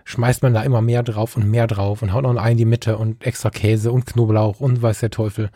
schmeißt 0.06 0.44
man 0.44 0.54
da 0.54 0.64
immer 0.64 0.82
mehr 0.82 1.04
drauf 1.04 1.38
und 1.38 1.50
mehr 1.50 1.68
drauf 1.68 2.02
und 2.02 2.14
haut 2.14 2.24
noch 2.24 2.32
ein 2.32 2.38
Ei 2.38 2.52
in 2.52 2.58
die 2.58 2.66
Mitte 2.66 2.98
und 2.98 3.26
extra 3.26 3.50
Käse 3.50 3.92
und 3.92 4.06
Knoblauch 4.06 4.60
und 4.60 4.82
weiß 4.82 5.00
der 5.00 5.12
Teufel. 5.12 5.50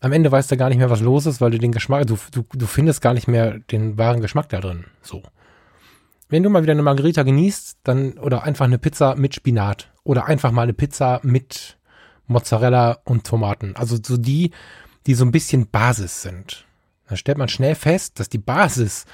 Am 0.00 0.12
Ende 0.12 0.32
weißt 0.32 0.50
du 0.50 0.56
gar 0.56 0.68
nicht 0.68 0.78
mehr, 0.78 0.90
was 0.90 1.00
los 1.00 1.26
ist, 1.26 1.40
weil 1.40 1.52
du 1.52 1.58
den 1.58 1.72
Geschmack, 1.72 2.06
du, 2.06 2.18
du, 2.32 2.44
du 2.52 2.66
findest 2.66 3.00
gar 3.02 3.14
nicht 3.14 3.28
mehr 3.28 3.58
den 3.70 3.98
wahren 3.98 4.20
Geschmack 4.20 4.48
da 4.48 4.60
drin. 4.60 4.84
So. 5.00 5.22
Wenn 6.28 6.42
du 6.42 6.50
mal 6.50 6.62
wieder 6.62 6.72
eine 6.72 6.82
Margarita 6.82 7.22
genießt, 7.22 7.78
dann 7.84 8.14
oder 8.14 8.42
einfach 8.42 8.64
eine 8.64 8.78
Pizza 8.78 9.14
mit 9.16 9.34
Spinat 9.34 9.92
oder 10.02 10.26
einfach 10.26 10.50
mal 10.50 10.62
eine 10.62 10.72
Pizza 10.72 11.20
mit 11.22 11.76
Mozzarella 12.26 12.98
und 13.04 13.26
Tomaten. 13.26 13.76
Also 13.76 13.96
so 14.02 14.16
die, 14.16 14.50
die 15.06 15.14
so 15.14 15.24
ein 15.24 15.32
bisschen 15.32 15.68
Basis 15.68 16.22
sind. 16.22 16.66
Da 17.08 17.16
stellt 17.16 17.38
man 17.38 17.48
schnell 17.48 17.74
fest, 17.74 18.18
dass 18.18 18.28
die 18.28 18.38
Basis, 18.38 19.04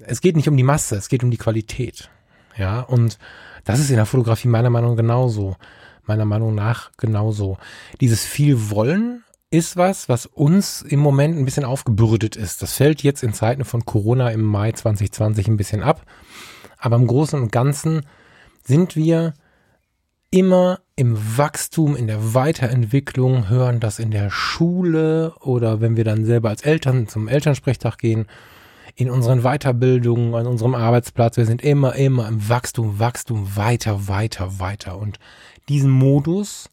es 0.00 0.20
geht 0.20 0.36
nicht 0.36 0.48
um 0.48 0.56
die 0.56 0.62
Masse, 0.62 0.96
es 0.96 1.08
geht 1.08 1.22
um 1.22 1.30
die 1.30 1.36
Qualität. 1.36 2.10
Ja, 2.56 2.80
und 2.80 3.18
das 3.64 3.80
ist 3.80 3.90
in 3.90 3.96
der 3.96 4.06
Fotografie 4.06 4.48
meiner 4.48 4.70
Meinung 4.70 4.96
genauso. 4.96 5.56
Meiner 6.04 6.24
Meinung 6.24 6.54
nach 6.54 6.90
genauso. 6.96 7.58
Dieses 8.00 8.24
viel 8.24 8.70
Wollen 8.70 9.24
ist 9.50 9.76
was, 9.76 10.08
was 10.08 10.26
uns 10.26 10.82
im 10.82 11.00
Moment 11.00 11.38
ein 11.38 11.44
bisschen 11.44 11.64
aufgebürdet 11.64 12.36
ist. 12.36 12.62
Das 12.62 12.74
fällt 12.74 13.02
jetzt 13.02 13.22
in 13.22 13.32
Zeiten 13.32 13.64
von 13.64 13.84
Corona 13.84 14.30
im 14.30 14.42
Mai 14.42 14.72
2020 14.72 15.48
ein 15.48 15.56
bisschen 15.56 15.82
ab. 15.82 16.04
Aber 16.78 16.96
im 16.96 17.06
Großen 17.06 17.40
und 17.40 17.52
Ganzen 17.52 18.02
sind 18.64 18.94
wir 18.96 19.34
immer 20.30 20.80
im 20.96 21.16
Wachstum, 21.38 21.96
in 21.96 22.06
der 22.06 22.34
Weiterentwicklung, 22.34 23.48
hören 23.48 23.80
das 23.80 23.98
in 23.98 24.10
der 24.10 24.30
Schule 24.30 25.34
oder 25.40 25.80
wenn 25.80 25.96
wir 25.96 26.04
dann 26.04 26.24
selber 26.24 26.50
als 26.50 26.62
Eltern 26.62 27.08
zum 27.08 27.28
Elternsprechtag 27.28 27.98
gehen, 27.98 28.26
in 28.98 29.10
unseren 29.10 29.42
Weiterbildungen, 29.42 30.34
an 30.34 30.48
unserem 30.48 30.74
Arbeitsplatz. 30.74 31.36
Wir 31.36 31.46
sind 31.46 31.62
immer, 31.62 31.94
immer 31.94 32.26
im 32.26 32.48
Wachstum, 32.48 32.98
Wachstum, 32.98 33.54
weiter, 33.54 34.08
weiter, 34.08 34.58
weiter. 34.58 34.98
Und 34.98 35.20
diesen 35.68 35.88
Modus 35.88 36.68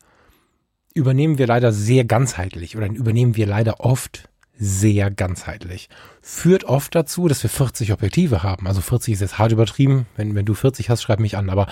übernehmen 0.95 1.38
wir 1.38 1.45
leider 1.45 1.71
sehr 1.71 2.03
ganzheitlich 2.03 2.75
oder 2.75 2.88
übernehmen 2.88 3.35
wir 3.35 3.45
leider 3.45 3.79
oft 3.79 4.27
sehr 4.57 5.11
ganzheitlich. 5.11 5.88
Führt 6.19 6.63
oft 6.63 6.95
dazu, 6.95 7.27
dass 7.27 7.43
wir 7.43 7.49
40 7.51 7.93
Objektive 7.93 8.41
haben. 8.41 8.65
Also 8.65 8.81
40 8.81 9.13
ist 9.13 9.19
jetzt 9.19 9.38
hart 9.38 9.51
übertrieben. 9.51 10.07
Wenn, 10.15 10.33
wenn 10.33 10.47
du 10.47 10.55
40 10.55 10.89
hast, 10.89 11.03
schreib 11.03 11.19
mich 11.19 11.38
an. 11.38 11.51
Aber 11.51 11.67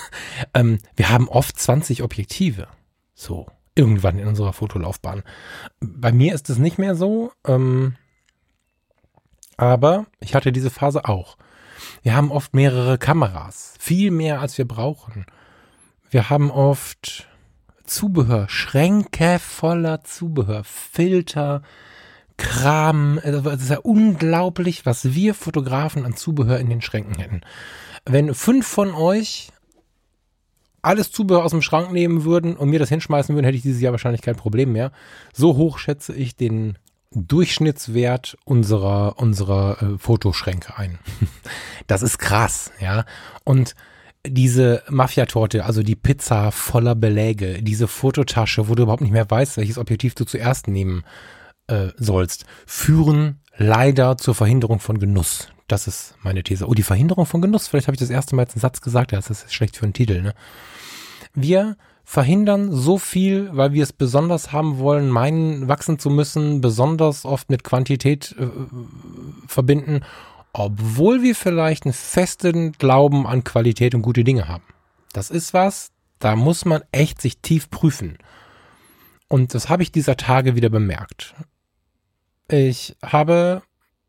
ähm, 0.54 0.78
wir 0.96 1.10
haben 1.10 1.28
oft 1.28 1.60
20 1.60 2.02
Objektive. 2.02 2.66
So, 3.14 3.46
irgendwann 3.74 4.18
in 4.18 4.26
unserer 4.26 4.54
Fotolaufbahn. 4.54 5.22
Bei 5.80 6.12
mir 6.12 6.34
ist 6.34 6.48
es 6.48 6.56
nicht 6.56 6.78
mehr 6.78 6.94
so. 6.94 7.30
Ähm, 7.46 7.96
aber 9.58 10.06
ich 10.20 10.34
hatte 10.34 10.52
diese 10.52 10.70
Phase 10.70 11.04
auch. 11.04 11.36
Wir 12.02 12.16
haben 12.16 12.32
oft 12.32 12.54
mehrere 12.54 12.96
Kameras. 12.96 13.74
Viel 13.78 14.10
mehr, 14.10 14.40
als 14.40 14.56
wir 14.56 14.66
brauchen. 14.66 15.26
Wir 16.10 16.30
haben 16.30 16.50
oft 16.50 17.28
Zubehör, 17.84 18.48
Schränke 18.48 19.38
voller 19.38 20.02
Zubehör, 20.04 20.64
Filter, 20.64 21.62
Kram. 22.36 23.20
Also, 23.22 23.50
es 23.50 23.62
ist 23.62 23.70
ja 23.70 23.78
unglaublich, 23.78 24.86
was 24.86 25.12
wir 25.12 25.34
Fotografen 25.34 26.06
an 26.06 26.16
Zubehör 26.16 26.58
in 26.60 26.70
den 26.70 26.80
Schränken 26.80 27.16
hätten. 27.16 27.40
Wenn 28.06 28.34
fünf 28.34 28.66
von 28.66 28.94
euch 28.94 29.50
alles 30.82 31.10
Zubehör 31.10 31.44
aus 31.44 31.50
dem 31.50 31.62
Schrank 31.62 31.92
nehmen 31.92 32.24
würden 32.24 32.56
und 32.56 32.70
mir 32.70 32.78
das 32.78 32.88
hinschmeißen 32.88 33.34
würden, 33.34 33.44
hätte 33.44 33.56
ich 33.56 33.62
dieses 33.62 33.80
Jahr 33.80 33.92
wahrscheinlich 33.92 34.22
kein 34.22 34.36
Problem 34.36 34.72
mehr. 34.72 34.92
So 35.32 35.56
hoch 35.56 35.78
schätze 35.78 36.14
ich 36.14 36.36
den 36.36 36.78
Durchschnittswert 37.10 38.36
unserer 38.44 39.18
unserer 39.18 39.82
äh, 39.82 39.98
Fotoschränke 39.98 40.76
ein. 40.76 40.98
das 41.86 42.02
ist 42.02 42.18
krass, 42.18 42.70
ja. 42.80 43.04
Und 43.44 43.74
diese 44.26 44.82
Mafiatorte, 44.88 45.64
also 45.64 45.82
die 45.82 45.96
Pizza 45.96 46.50
voller 46.52 46.94
Beläge, 46.94 47.62
diese 47.62 47.88
Fototasche, 47.88 48.68
wo 48.68 48.74
du 48.74 48.82
überhaupt 48.82 49.02
nicht 49.02 49.12
mehr 49.12 49.30
weißt, 49.30 49.56
welches 49.56 49.78
Objektiv 49.78 50.14
du 50.14 50.24
zuerst 50.24 50.68
nehmen 50.68 51.04
äh, 51.68 51.88
sollst, 51.96 52.44
führen 52.66 53.40
leider 53.56 54.16
zur 54.16 54.34
Verhinderung 54.34 54.80
von 54.80 54.98
Genuss. 54.98 55.48
Das 55.66 55.86
ist 55.86 56.14
meine 56.22 56.42
These. 56.42 56.66
Oh, 56.66 56.74
die 56.74 56.82
Verhinderung 56.82 57.26
von 57.26 57.42
Genuss. 57.42 57.68
Vielleicht 57.68 57.88
habe 57.88 57.94
ich 57.94 58.00
das 58.00 58.10
erste 58.10 58.34
Mal 58.34 58.42
jetzt 58.42 58.54
einen 58.54 58.62
Satz 58.62 58.80
gesagt. 58.80 59.12
Ja, 59.12 59.18
das 59.18 59.30
ist 59.30 59.52
schlecht 59.52 59.76
für 59.76 59.84
einen 59.84 59.92
Titel. 59.92 60.22
Ne? 60.22 60.34
Wir 61.34 61.76
verhindern 62.10 62.72
so 62.72 62.96
viel, 62.96 63.50
weil 63.52 63.74
wir 63.74 63.82
es 63.82 63.92
besonders 63.92 64.50
haben 64.50 64.78
wollen, 64.78 65.10
meinen, 65.10 65.68
wachsen 65.68 65.98
zu 65.98 66.08
müssen, 66.08 66.62
besonders 66.62 67.26
oft 67.26 67.50
mit 67.50 67.64
Quantität 67.64 68.34
äh, 68.38 68.46
verbinden 69.46 70.00
obwohl 70.52 71.22
wir 71.22 71.34
vielleicht 71.34 71.84
einen 71.84 71.92
festen 71.92 72.72
Glauben 72.72 73.26
an 73.26 73.44
Qualität 73.44 73.94
und 73.94 74.02
gute 74.02 74.24
Dinge 74.24 74.48
haben. 74.48 74.64
Das 75.12 75.30
ist 75.30 75.54
was, 75.54 75.92
da 76.18 76.36
muss 76.36 76.64
man 76.64 76.82
echt 76.92 77.20
sich 77.20 77.38
tief 77.38 77.70
prüfen. 77.70 78.18
Und 79.28 79.54
das 79.54 79.68
habe 79.68 79.82
ich 79.82 79.92
dieser 79.92 80.16
Tage 80.16 80.56
wieder 80.56 80.70
bemerkt. 80.70 81.34
Ich 82.50 82.96
habe 83.04 83.62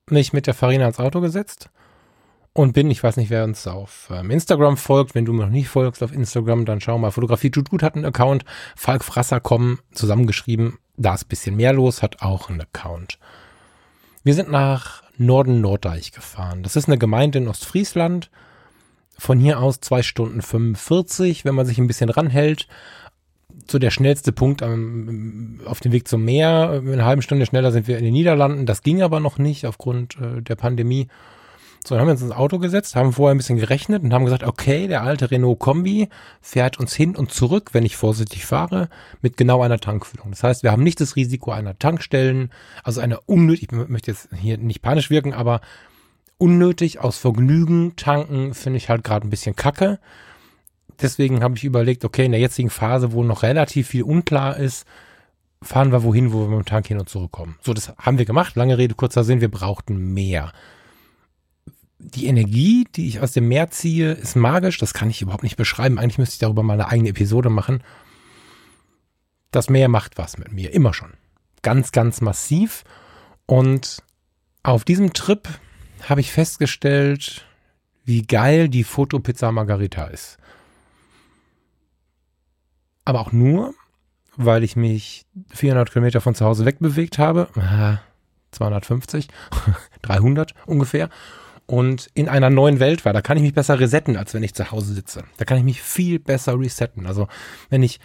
mich 0.09 0.33
mit 0.33 0.47
der 0.47 0.53
Farina 0.53 0.87
ins 0.87 0.99
Auto 0.99 1.21
gesetzt 1.21 1.69
und 2.53 2.73
bin, 2.73 2.89
ich 2.89 3.03
weiß 3.03 3.17
nicht, 3.17 3.29
wer 3.29 3.43
uns 3.43 3.67
auf 3.67 4.09
ähm, 4.11 4.31
Instagram 4.31 4.77
folgt. 4.77 5.15
Wenn 5.15 5.25
du 5.25 5.33
mir 5.33 5.43
noch 5.43 5.51
nicht 5.51 5.69
folgst 5.69 6.01
auf 6.03 6.13
Instagram, 6.13 6.65
dann 6.65 6.81
schau 6.81 6.97
mal. 6.97 7.11
Fotografie 7.11 7.51
tut 7.51 7.69
gut 7.69 7.83
hat 7.83 7.95
einen 7.95 8.05
Account. 8.05 8.43
Falk 8.75 9.03
Frasser 9.03 9.39
kommen, 9.39 9.79
zusammengeschrieben. 9.91 10.77
Da 10.97 11.13
ist 11.13 11.29
bisschen 11.29 11.55
mehr 11.55 11.73
los, 11.73 12.01
hat 12.01 12.21
auch 12.21 12.49
einen 12.49 12.61
Account. 12.61 13.19
Wir 14.23 14.33
sind 14.33 14.51
nach 14.51 15.03
Norden 15.17 15.61
Norddeich 15.61 16.11
gefahren. 16.11 16.63
Das 16.63 16.75
ist 16.75 16.87
eine 16.87 16.97
Gemeinde 16.97 17.37
in 17.37 17.47
Ostfriesland. 17.47 18.29
Von 19.17 19.39
hier 19.39 19.59
aus 19.59 19.81
zwei 19.81 20.01
Stunden 20.01 20.41
45, 20.41 21.45
wenn 21.45 21.55
man 21.55 21.65
sich 21.65 21.77
ein 21.77 21.87
bisschen 21.87 22.09
ranhält. 22.09 22.67
So 23.69 23.79
der 23.79 23.91
schnellste 23.91 24.31
Punkt 24.31 24.63
am, 24.63 25.59
auf 25.65 25.81
dem 25.81 25.91
Weg 25.91 26.07
zum 26.07 26.23
Meer. 26.23 26.81
Eine 26.85 27.05
halbe 27.05 27.21
Stunde 27.21 27.45
schneller 27.45 27.71
sind 27.71 27.87
wir 27.87 27.97
in 27.97 28.05
den 28.05 28.13
Niederlanden. 28.13 28.65
Das 28.65 28.81
ging 28.81 29.01
aber 29.01 29.19
noch 29.19 29.37
nicht 29.37 29.65
aufgrund 29.65 30.17
äh, 30.19 30.41
der 30.41 30.55
Pandemie. 30.55 31.07
So, 31.89 31.95
dann 31.95 32.01
haben 32.01 32.09
wir 32.09 32.11
uns 32.11 32.21
ins 32.21 32.33
Auto 32.33 32.59
gesetzt, 32.59 32.95
haben 32.95 33.13
vorher 33.13 33.33
ein 33.33 33.39
bisschen 33.39 33.57
gerechnet 33.57 34.03
und 34.03 34.13
haben 34.13 34.23
gesagt, 34.23 34.43
okay, 34.43 34.87
der 34.87 35.01
alte 35.01 35.31
Renault 35.31 35.57
Kombi 35.57 36.07
fährt 36.39 36.79
uns 36.79 36.93
hin 36.93 37.15
und 37.15 37.31
zurück, 37.31 37.71
wenn 37.73 37.83
ich 37.83 37.97
vorsichtig 37.97 38.45
fahre, 38.45 38.89
mit 39.23 39.37
genau 39.37 39.63
einer 39.63 39.79
Tankfüllung. 39.79 40.29
Das 40.29 40.43
heißt, 40.43 40.61
wir 40.61 40.71
haben 40.71 40.83
nicht 40.83 41.01
das 41.01 41.15
Risiko 41.15 41.49
einer 41.49 41.79
Tankstellen, 41.79 42.51
also 42.83 43.01
einer 43.01 43.21
unnötig, 43.25 43.69
ich 43.71 43.89
möchte 43.89 44.11
jetzt 44.11 44.29
hier 44.39 44.59
nicht 44.59 44.83
panisch 44.83 45.09
wirken, 45.09 45.33
aber 45.33 45.61
unnötig 46.37 46.99
aus 46.99 47.17
Vergnügen 47.17 47.95
tanken 47.95 48.53
finde 48.53 48.77
ich 48.77 48.89
halt 48.89 49.03
gerade 49.03 49.25
ein 49.25 49.31
bisschen 49.31 49.55
kacke. 49.55 49.97
Deswegen 51.01 51.41
habe 51.41 51.57
ich 51.57 51.63
überlegt, 51.63 52.05
okay, 52.05 52.25
in 52.25 52.33
der 52.33 52.41
jetzigen 52.41 52.69
Phase, 52.69 53.13
wo 53.13 53.23
noch 53.23 53.41
relativ 53.41 53.87
viel 53.87 54.03
unklar 54.03 54.57
ist, 54.57 54.85
fahren 55.63 55.91
wir 55.91 56.03
wohin, 56.03 56.33
wo 56.33 56.41
wir 56.41 56.55
mit 56.55 56.67
dem 56.67 56.69
Tank 56.69 56.85
hin 56.85 56.99
und 56.99 57.09
zurückkommen. 57.09 57.57
So, 57.63 57.73
das 57.73 57.91
haben 57.97 58.19
wir 58.19 58.25
gemacht. 58.25 58.55
Lange 58.55 58.77
Rede, 58.77 58.93
kurzer 58.93 59.23
Sinn, 59.23 59.41
wir 59.41 59.49
brauchten 59.49 60.13
mehr 60.13 60.53
die 61.99 62.27
Energie, 62.27 62.87
die 62.95 63.07
ich 63.07 63.19
aus 63.19 63.33
dem 63.33 63.47
Meer 63.47 63.69
ziehe, 63.71 64.13
ist 64.13 64.35
magisch. 64.35 64.77
Das 64.77 64.93
kann 64.93 65.09
ich 65.09 65.21
überhaupt 65.21 65.43
nicht 65.43 65.57
beschreiben. 65.57 65.99
Eigentlich 65.99 66.17
müsste 66.17 66.33
ich 66.33 66.39
darüber 66.39 66.63
mal 66.63 66.73
eine 66.73 66.87
eigene 66.87 67.09
Episode 67.09 67.49
machen. 67.49 67.83
Das 69.51 69.69
Meer 69.69 69.89
macht 69.89 70.17
was 70.17 70.37
mit 70.37 70.51
mir, 70.51 70.73
immer 70.73 70.93
schon. 70.93 71.13
Ganz, 71.61 71.91
ganz 71.91 72.21
massiv. 72.21 72.83
Und 73.45 74.01
auf 74.63 74.85
diesem 74.85 75.11
Trip 75.13 75.47
habe 76.07 76.21
ich 76.21 76.31
festgestellt, 76.31 77.45
wie 78.05 78.21
geil 78.21 78.69
die 78.69 78.85
Fotopizza 78.85 79.51
Margarita 79.51 80.05
ist. 80.05 80.37
Aber 83.03 83.19
auch 83.19 83.31
nur, 83.33 83.73
weil 84.37 84.63
ich 84.63 84.75
mich 84.75 85.25
400 85.49 85.91
Kilometer 85.91 86.21
von 86.21 86.33
zu 86.33 86.45
Hause 86.45 86.63
wegbewegt 86.65 87.17
habe. 87.17 87.49
250, 88.51 89.27
300 90.01 90.53
ungefähr 90.65 91.09
und 91.69 92.09
in 92.15 92.27
einer 92.27 92.49
neuen 92.49 92.79
Welt 92.79 93.05
war. 93.05 93.13
Da 93.13 93.21
kann 93.21 93.37
ich 93.37 93.43
mich 93.43 93.53
besser 93.53 93.79
resetten, 93.79 94.17
als 94.17 94.33
wenn 94.33 94.41
ich 94.41 94.55
zu 94.55 94.71
Hause 94.71 94.91
sitze. 94.91 95.23
Da 95.37 95.45
kann 95.45 95.59
ich 95.59 95.63
mich 95.63 95.83
viel 95.83 96.17
besser 96.17 96.59
resetten. 96.59 97.05
Also 97.05 97.27
wenn 97.69 97.83
ich 97.83 97.99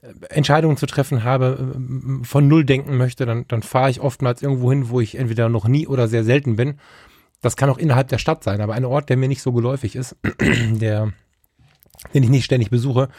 äh, 0.00 0.14
Entscheidungen 0.30 0.78
zu 0.78 0.86
treffen 0.86 1.22
habe, 1.22 1.74
äh, 1.74 2.24
von 2.24 2.48
Null 2.48 2.64
denken 2.64 2.96
möchte, 2.96 3.26
dann, 3.26 3.44
dann 3.46 3.62
fahre 3.62 3.90
ich 3.90 4.00
oftmals 4.00 4.40
irgendwo 4.40 4.70
hin, 4.70 4.88
wo 4.88 5.00
ich 5.00 5.16
entweder 5.16 5.50
noch 5.50 5.68
nie 5.68 5.86
oder 5.86 6.08
sehr 6.08 6.24
selten 6.24 6.56
bin. 6.56 6.80
Das 7.42 7.56
kann 7.56 7.68
auch 7.68 7.76
innerhalb 7.76 8.08
der 8.08 8.16
Stadt 8.16 8.42
sein, 8.42 8.62
aber 8.62 8.72
ein 8.72 8.86
Ort, 8.86 9.10
der 9.10 9.18
mir 9.18 9.28
nicht 9.28 9.42
so 9.42 9.52
geläufig 9.52 9.96
ist, 9.96 10.16
der, 10.40 11.12
den 12.14 12.22
ich 12.22 12.30
nicht 12.30 12.46
ständig 12.46 12.70
besuche. 12.70 13.10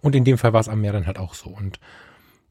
Und 0.00 0.16
in 0.16 0.24
dem 0.24 0.38
Fall 0.38 0.54
war 0.54 0.60
es 0.60 0.70
am 0.70 0.80
Meer 0.80 0.94
dann 0.94 1.06
halt 1.06 1.18
auch 1.18 1.34
so. 1.34 1.50
Und 1.50 1.80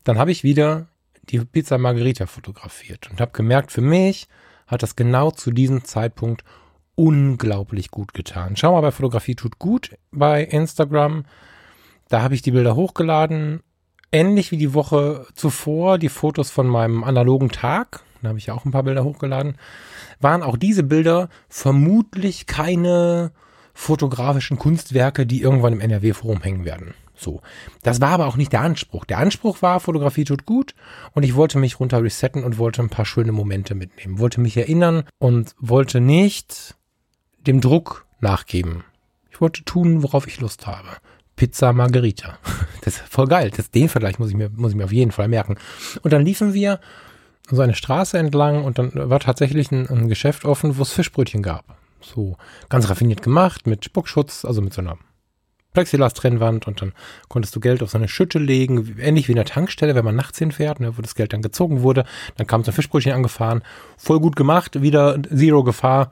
dann 0.04 0.20
habe 0.20 0.30
ich 0.30 0.44
wieder 0.44 0.90
die 1.24 1.40
Pizza 1.40 1.80
Margherita 1.80 2.28
fotografiert 2.28 3.10
und 3.10 3.20
habe 3.20 3.32
gemerkt, 3.32 3.72
für 3.72 3.82
mich 3.82 4.28
hat 4.68 4.84
das 4.84 4.96
genau 4.96 5.32
zu 5.32 5.50
diesem 5.50 5.84
Zeitpunkt 5.86 6.44
unglaublich 7.00 7.92
gut 7.92 8.14
getan. 8.14 8.58
Schau 8.58 8.74
mal 8.74 8.82
bei 8.82 8.92
Fotografie 8.92 9.36
tut 9.36 9.58
gut 9.58 9.96
bei 10.12 10.44
Instagram. 10.44 11.24
Da 12.10 12.22
habe 12.22 12.36
ich 12.36 12.42
die 12.42 12.52
Bilder 12.52 12.76
hochgeladen. 12.76 13.62
Ähnlich 14.12 14.52
wie 14.52 14.58
die 14.58 14.74
Woche 14.74 15.26
zuvor 15.34 15.98
die 15.98 16.10
Fotos 16.10 16.52
von 16.52 16.68
meinem 16.68 17.06
analogen 17.06 17.52
Tag. 17.52 18.02
Da 18.22 18.28
habe 18.28 18.38
ich 18.38 18.48
ja 18.48 18.54
auch 18.54 18.66
ein 18.66 18.72
paar 18.72 18.84
Bilder 18.84 19.06
hochgeladen. 19.06 19.56
Waren 20.20 20.44
auch 20.44 20.58
diese 20.58 20.84
Bilder 20.84 21.30
vermutlich 21.48 22.48
keine 22.48 23.32
fotografischen 23.74 24.60
Kunstwerke, 24.60 25.26
die 25.26 25.42
irgendwann 25.42 25.72
im 25.72 25.80
NRW-Forum 25.80 26.42
hängen 26.42 26.66
werden. 26.66 26.96
So. 27.16 27.40
Das 27.82 28.02
war 28.02 28.10
aber 28.10 28.28
auch 28.28 28.36
nicht 28.36 28.52
der 28.52 28.62
Anspruch. 28.62 29.06
Der 29.06 29.20
Anspruch 29.20 29.62
war, 29.62 29.80
Fotografie 29.80 30.26
tut 30.26 30.46
gut 30.46 30.76
und 31.14 31.24
ich 31.24 31.36
wollte 31.36 31.60
mich 31.60 31.80
runter 31.80 32.04
resetten 32.04 32.44
und 32.44 32.58
wollte 32.58 32.82
ein 32.82 32.90
paar 32.90 33.06
schöne 33.06 33.32
Momente 33.32 33.74
mitnehmen. 33.74 34.20
Wollte 34.20 34.42
mich 34.42 34.58
erinnern 34.58 35.04
und 35.18 35.56
wollte 35.60 36.02
nicht 36.02 36.76
dem 37.48 37.62
Druck 37.62 38.06
nachgeben. 38.20 38.84
Ich 39.32 39.42
wollte 39.42 39.64
tun, 39.64 40.04
worauf 40.04 40.28
ich 40.28 40.40
Lust 40.40 40.68
habe. 40.68 40.88
Pizza 41.36 41.74
Margherita. 41.74 42.38
Das 42.82 42.96
ist 42.96 43.10
voll 43.10 43.28
geil. 43.28 43.52
Das, 43.56 43.72
den 43.72 43.90
Vergleich 43.90 44.20
muss 44.20 44.30
ich, 44.30 44.36
mir, 44.38 44.50
muss 44.50 44.72
ich 44.72 44.78
mir 44.78 44.86
auf 44.86 44.94
jeden 44.94 45.12
Fall 45.12 45.28
merken. 45.28 45.58
Und 46.02 46.14
dann 46.14 46.24
liefen 46.26 46.54
wir 46.54 46.80
so 47.50 47.62
eine 47.62 47.76
Straße 47.76 48.18
entlang 48.18 48.64
und 48.64 48.80
dann 48.80 48.92
war 48.94 49.20
tatsächlich 49.20 49.70
ein, 49.72 49.88
ein 49.88 50.08
Geschäft 50.08 50.46
offen, 50.46 50.78
wo 50.78 50.82
es 50.82 50.94
Fischbrötchen 50.94 51.44
gab. 51.44 51.78
So 52.02 52.38
ganz 52.70 52.90
raffiniert 52.90 53.22
gemacht 53.22 53.68
mit 53.68 53.84
Spuckschutz, 53.84 54.46
also 54.46 54.62
mit 54.62 54.74
so 54.74 54.82
einer 54.82 54.98
Plexiglas-Trennwand 55.74 56.68
und 56.68 56.82
dann 56.82 56.94
konntest 57.28 57.56
du 57.56 57.60
Geld 57.60 57.84
auf 57.84 57.92
so 57.92 57.98
eine 57.98 58.08
Schütte 58.08 58.40
legen, 58.40 58.96
ähnlich 59.00 59.28
wie 59.28 59.34
in 59.34 59.38
der 59.38 59.46
Tankstelle, 59.46 59.96
wenn 59.96 60.06
man 60.06 60.16
nachts 60.16 60.40
hinfährt, 60.40 60.80
ne, 60.80 60.98
wo 60.98 61.02
das 61.02 61.16
Geld 61.16 61.34
dann 61.34 61.42
gezogen 61.42 61.82
wurde. 61.82 62.06
Dann 62.38 62.48
kam 62.48 62.64
so 62.64 62.72
ein 62.72 62.74
Fischbrötchen 62.74 63.14
angefahren, 63.14 63.62
voll 63.98 64.20
gut 64.20 64.36
gemacht, 64.36 64.82
wieder 64.82 65.22
Zero 65.24 65.64
Gefahr 65.64 66.12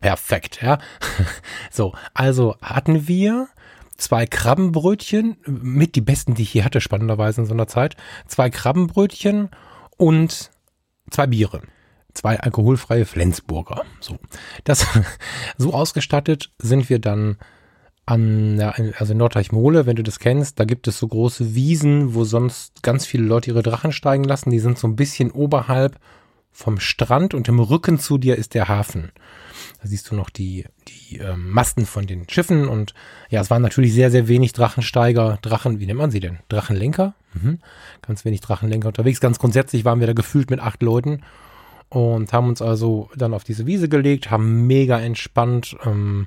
perfekt, 0.00 0.60
ja. 0.62 0.78
so, 1.70 1.94
also 2.14 2.56
hatten 2.60 3.08
wir 3.08 3.48
zwei 3.96 4.26
Krabbenbrötchen, 4.26 5.36
mit 5.46 5.94
die 5.94 6.00
besten, 6.00 6.34
die 6.34 6.42
ich 6.42 6.50
hier 6.50 6.64
hatte, 6.64 6.80
spannenderweise 6.80 7.42
in 7.42 7.46
so 7.46 7.54
einer 7.54 7.68
Zeit. 7.68 7.96
Zwei 8.26 8.50
Krabbenbrötchen 8.50 9.50
und 9.96 10.50
zwei 11.10 11.26
Biere. 11.26 11.62
Zwei 12.14 12.38
alkoholfreie 12.38 13.06
Flensburger. 13.06 13.84
So. 14.00 14.18
Das, 14.64 14.86
so 15.56 15.72
ausgestattet 15.72 16.50
sind 16.58 16.90
wir 16.90 16.98
dann 16.98 17.38
an, 18.04 18.58
ja, 18.58 18.74
also 18.98 19.12
in 19.12 19.18
Nordreichmole, 19.18 19.86
wenn 19.86 19.96
du 19.96 20.02
das 20.02 20.18
kennst, 20.18 20.58
da 20.58 20.64
gibt 20.64 20.88
es 20.88 20.98
so 20.98 21.06
große 21.06 21.54
Wiesen, 21.54 22.14
wo 22.14 22.24
sonst 22.24 22.82
ganz 22.82 23.06
viele 23.06 23.24
Leute 23.24 23.50
ihre 23.50 23.62
Drachen 23.62 23.92
steigen 23.92 24.24
lassen. 24.24 24.50
Die 24.50 24.58
sind 24.58 24.78
so 24.78 24.88
ein 24.88 24.96
bisschen 24.96 25.30
oberhalb 25.30 25.98
vom 26.50 26.80
Strand 26.80 27.32
und 27.32 27.48
im 27.48 27.60
Rücken 27.60 27.98
zu 27.98 28.18
dir 28.18 28.36
ist 28.36 28.54
der 28.54 28.68
Hafen. 28.68 29.12
Da 29.80 29.88
siehst 29.88 30.10
du 30.10 30.14
noch 30.14 30.30
die, 30.30 30.66
die 30.88 31.18
ähm, 31.18 31.50
Masten 31.50 31.86
von 31.86 32.06
den 32.06 32.28
Schiffen 32.28 32.68
und 32.68 32.94
ja, 33.30 33.40
es 33.40 33.50
waren 33.50 33.62
natürlich 33.62 33.92
sehr, 33.94 34.10
sehr 34.10 34.28
wenig 34.28 34.52
Drachensteiger, 34.52 35.38
Drachen, 35.42 35.80
wie 35.80 35.86
nennt 35.86 35.98
man 35.98 36.10
sie 36.10 36.20
denn? 36.20 36.38
Drachenlenker? 36.48 37.14
Mhm. 37.34 37.58
Ganz 38.02 38.24
wenig 38.24 38.40
Drachenlenker 38.40 38.88
unterwegs. 38.88 39.20
Ganz 39.20 39.38
grundsätzlich 39.38 39.84
waren 39.84 40.00
wir 40.00 40.06
da 40.06 40.12
gefühlt 40.12 40.50
mit 40.50 40.60
acht 40.60 40.82
Leuten 40.82 41.22
und 41.88 42.32
haben 42.32 42.48
uns 42.48 42.62
also 42.62 43.10
dann 43.16 43.34
auf 43.34 43.44
diese 43.44 43.66
Wiese 43.66 43.88
gelegt, 43.88 44.30
haben 44.30 44.66
mega 44.66 44.98
entspannt, 44.98 45.76
ähm, 45.84 46.26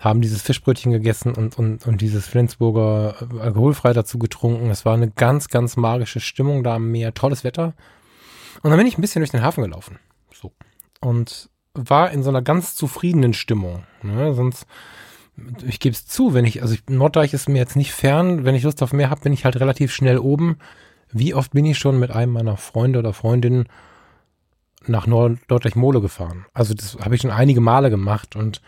haben 0.00 0.20
dieses 0.20 0.42
Fischbrötchen 0.42 0.92
gegessen 0.92 1.34
und, 1.34 1.58
und, 1.58 1.86
und 1.86 2.00
dieses 2.00 2.26
Flensburger 2.26 3.14
äh, 3.20 3.40
alkoholfrei 3.40 3.92
dazu 3.92 4.18
getrunken. 4.18 4.70
Es 4.70 4.84
war 4.84 4.94
eine 4.94 5.10
ganz, 5.10 5.48
ganz 5.48 5.76
magische 5.76 6.20
Stimmung 6.20 6.64
da 6.64 6.76
am 6.76 6.90
Meer, 6.90 7.14
tolles 7.14 7.44
Wetter. 7.44 7.74
Und 8.62 8.70
dann 8.70 8.78
bin 8.78 8.86
ich 8.86 8.98
ein 8.98 9.00
bisschen 9.00 9.20
durch 9.20 9.30
den 9.30 9.42
Hafen 9.42 9.62
gelaufen. 9.62 9.98
So. 10.32 10.52
Und 11.00 11.48
war 11.74 12.10
in 12.10 12.22
so 12.22 12.30
einer 12.30 12.42
ganz 12.42 12.74
zufriedenen 12.74 13.34
Stimmung. 13.34 13.84
Ne? 14.02 14.34
Sonst, 14.34 14.66
ich 15.66 15.80
gebe 15.80 15.94
es 15.94 16.06
zu, 16.06 16.34
wenn 16.34 16.44
ich, 16.44 16.62
also 16.62 16.74
ich, 16.74 16.82
Norddeich 16.88 17.32
ist 17.34 17.48
mir 17.48 17.58
jetzt 17.58 17.76
nicht 17.76 17.92
fern, 17.92 18.44
wenn 18.44 18.54
ich 18.54 18.64
Lust 18.64 18.82
auf 18.82 18.92
mehr 18.92 19.10
habe, 19.10 19.20
bin 19.20 19.32
ich 19.32 19.44
halt 19.44 19.60
relativ 19.60 19.92
schnell 19.92 20.18
oben. 20.18 20.58
Wie 21.10 21.34
oft 21.34 21.52
bin 21.52 21.64
ich 21.64 21.78
schon 21.78 21.98
mit 21.98 22.10
einem 22.10 22.32
meiner 22.32 22.56
Freunde 22.56 22.98
oder 22.98 23.12
Freundinnen 23.12 23.68
nach 24.86 25.06
Nord 25.06 25.38
Norddeich-Mole 25.48 26.00
gefahren? 26.00 26.46
Also 26.52 26.74
das 26.74 26.98
habe 26.98 27.14
ich 27.14 27.22
schon 27.22 27.30
einige 27.30 27.60
Male 27.60 27.90
gemacht 27.90 28.36
und 28.36 28.60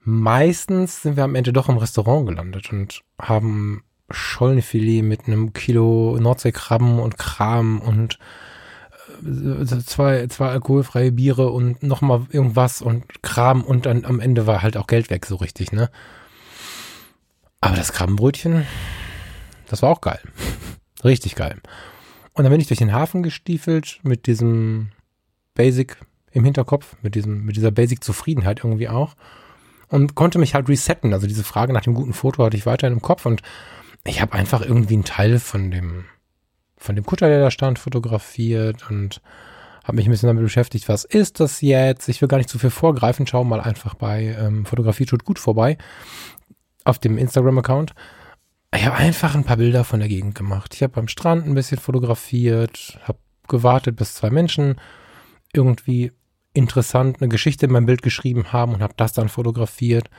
meistens 0.00 1.02
sind 1.02 1.16
wir 1.16 1.24
am 1.24 1.34
Ende 1.34 1.52
doch 1.52 1.68
im 1.68 1.76
Restaurant 1.76 2.26
gelandet 2.26 2.72
und 2.72 3.02
haben 3.20 3.82
Schollenfilet 4.10 5.02
mit 5.02 5.26
einem 5.26 5.52
Kilo 5.52 6.16
Nordseekrabben 6.18 6.98
und 6.98 7.18
Kram 7.18 7.80
und 7.80 8.18
zwei, 9.86 10.26
zwei 10.28 10.48
alkoholfreie 10.48 11.12
Biere 11.12 11.50
und 11.50 11.82
nochmal 11.82 12.26
irgendwas 12.30 12.82
und 12.82 13.22
Kram 13.22 13.62
und 13.62 13.86
dann 13.86 14.04
am 14.04 14.20
Ende 14.20 14.46
war 14.46 14.62
halt 14.62 14.76
auch 14.76 14.86
Geld 14.86 15.10
weg, 15.10 15.26
so 15.26 15.36
richtig, 15.36 15.72
ne? 15.72 15.90
Aber 17.60 17.76
das 17.76 17.92
Krabbenbrötchen, 17.92 18.66
das 19.66 19.82
war 19.82 19.90
auch 19.90 20.00
geil. 20.00 20.20
Richtig 21.04 21.36
geil. 21.36 21.60
Und 22.32 22.44
dann 22.44 22.50
bin 22.50 22.60
ich 22.60 22.68
durch 22.68 22.78
den 22.78 22.92
Hafen 22.92 23.22
gestiefelt 23.22 24.00
mit 24.02 24.26
diesem 24.26 24.90
Basic 25.54 25.96
im 26.32 26.44
Hinterkopf, 26.44 26.96
mit 27.02 27.14
diesem, 27.14 27.44
mit 27.44 27.56
dieser 27.56 27.70
Basic-Zufriedenheit 27.70 28.60
irgendwie 28.62 28.88
auch. 28.88 29.14
Und 29.88 30.14
konnte 30.14 30.38
mich 30.38 30.54
halt 30.54 30.68
resetten. 30.68 31.12
Also 31.12 31.26
diese 31.26 31.44
Frage 31.44 31.72
nach 31.72 31.82
dem 31.82 31.94
guten 31.94 32.12
Foto 32.12 32.44
hatte 32.44 32.56
ich 32.56 32.66
weiterhin 32.66 32.94
im 32.94 33.02
Kopf 33.02 33.26
und 33.26 33.42
ich 34.04 34.20
habe 34.20 34.34
einfach 34.34 34.60
irgendwie 34.60 34.94
einen 34.94 35.04
Teil 35.04 35.38
von 35.38 35.70
dem, 35.70 36.04
von 36.78 36.96
dem 36.96 37.04
Kutter, 37.04 37.28
der 37.28 37.40
da 37.40 37.50
stand, 37.50 37.78
fotografiert 37.78 38.90
und 38.90 39.20
habe 39.84 39.96
mich 39.96 40.06
ein 40.06 40.10
bisschen 40.10 40.26
damit 40.26 40.42
beschäftigt, 40.42 40.88
was 40.88 41.04
ist 41.04 41.40
das 41.40 41.60
jetzt? 41.60 42.08
Ich 42.08 42.20
will 42.20 42.28
gar 42.28 42.36
nicht 42.36 42.50
zu 42.50 42.58
viel 42.58 42.70
vorgreifen, 42.70 43.26
schau 43.26 43.42
mal 43.44 43.60
einfach 43.60 43.94
bei 43.94 44.36
ähm, 44.38 44.66
Fotografie 44.66 45.06
tut 45.06 45.24
gut 45.24 45.38
vorbei 45.38 45.78
auf 46.84 46.98
dem 46.98 47.18
Instagram-Account. 47.18 47.94
Ich 48.74 48.84
habe 48.84 48.96
einfach 48.96 49.34
ein 49.34 49.44
paar 49.44 49.56
Bilder 49.56 49.84
von 49.84 50.00
der 50.00 50.08
Gegend 50.08 50.34
gemacht. 50.34 50.74
Ich 50.74 50.82
habe 50.82 50.92
beim 50.92 51.08
Strand 51.08 51.46
ein 51.46 51.54
bisschen 51.54 51.78
fotografiert, 51.78 52.98
habe 53.04 53.18
gewartet, 53.48 53.96
bis 53.96 54.14
zwei 54.14 54.28
Menschen 54.30 54.76
irgendwie 55.54 56.12
interessant 56.52 57.20
eine 57.20 57.28
Geschichte 57.28 57.66
in 57.66 57.72
meinem 57.72 57.86
Bild 57.86 58.02
geschrieben 58.02 58.52
haben 58.52 58.74
und 58.74 58.82
habe 58.82 58.94
das 58.96 59.14
dann 59.14 59.28
fotografiert. 59.28 60.10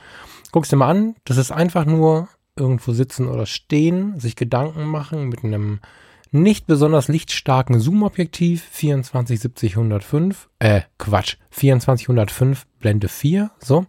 Guck's 0.50 0.68
dir 0.68 0.76
mal 0.76 0.90
an, 0.90 1.14
das 1.24 1.36
ist 1.36 1.52
einfach 1.52 1.84
nur 1.84 2.28
irgendwo 2.56 2.92
sitzen 2.92 3.28
oder 3.28 3.46
stehen, 3.46 4.18
sich 4.18 4.34
Gedanken 4.34 4.84
machen 4.84 5.28
mit 5.28 5.44
einem 5.44 5.80
nicht 6.30 6.66
besonders 6.66 7.08
lichtstarken 7.08 7.80
Zoom-Objektiv 7.80 8.64
24-70-105, 8.74 10.34
äh, 10.58 10.82
Quatsch, 10.98 11.36
24-105 11.56 12.58
Blende 12.78 13.08
4, 13.08 13.50
so. 13.58 13.86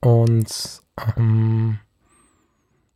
Und 0.00 0.82
ähm, 1.16 1.78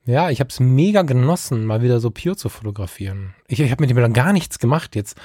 ja, 0.07 0.31
ich 0.31 0.40
habe 0.40 0.49
es 0.49 0.61
mega 0.61 1.03
genossen, 1.03 1.66
mal 1.66 1.83
wieder 1.83 2.01
so 2.01 2.11
pure 2.11 2.37
zu 2.37 2.49
fotografieren. 2.49 3.35
Ich, 3.49 3.61
ich 3.61 3.71
habe 3.71 3.83
mit 3.83 3.90
dem 3.90 3.97
dann 3.97 4.12
gar 4.12 4.33
nichts 4.33 4.59
gemacht 4.59 4.95
jetzt. 4.95 5.19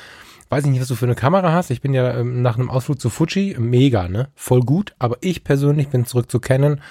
Weiß 0.50 0.66
ich 0.66 0.72
nicht, 0.72 0.82
was 0.82 0.90
du 0.90 0.96
für 0.96 1.06
eine 1.06 1.16
Kamera 1.16 1.54
hast. 1.54 1.70
Ich 1.70 1.82
bin 1.82 1.94
ja 1.94 2.18
ähm, 2.18 2.42
nach 2.42 2.58
einem 2.58 2.70
Ausflug 2.70 3.00
zu 3.00 3.10
Fuji 3.10 3.56
mega, 3.58 4.10
ne? 4.10 4.30
Voll 4.36 4.62
gut. 4.62 4.96
Aber 5.00 5.18
ich 5.22 5.44
persönlich 5.44 5.88
bin 5.88 6.06
zurück 6.06 6.30
zu 6.30 6.40
Canon, 6.40 6.82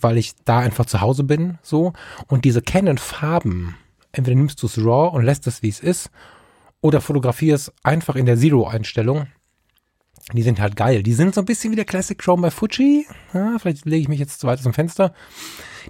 weil 0.00 0.18
ich 0.18 0.34
da 0.44 0.58
einfach 0.58 0.86
zu 0.86 1.00
Hause 1.00 1.24
bin, 1.24 1.58
so. 1.62 1.94
Und 2.28 2.44
diese 2.44 2.62
Canon-Farben, 2.62 3.76
entweder 4.12 4.36
nimmst 4.36 4.62
du 4.62 4.66
es 4.66 4.78
RAW 4.78 5.14
und 5.16 5.24
lässt 5.24 5.46
es, 5.46 5.62
wie 5.62 5.68
es 5.68 5.80
ist, 5.80 6.10
oder 6.80 7.00
fotografierst 7.00 7.72
einfach 7.82 8.16
in 8.16 8.26
der 8.26 8.36
Zero-Einstellung. 8.36 9.26
Die 10.32 10.42
sind 10.42 10.60
halt 10.60 10.76
geil. 10.76 11.02
Die 11.02 11.14
sind 11.14 11.34
so 11.34 11.40
ein 11.40 11.46
bisschen 11.46 11.72
wie 11.72 11.76
der 11.76 11.84
Classic 11.84 12.16
Chrome 12.16 12.42
bei 12.42 12.50
Fuji. 12.50 13.06
Ja, 13.34 13.58
vielleicht 13.58 13.84
lege 13.86 14.02
ich 14.02 14.08
mich 14.08 14.20
jetzt 14.20 14.40
zu 14.40 14.46
weit 14.46 14.58
aus 14.58 14.64
dem 14.64 14.74
Fenster. 14.74 15.12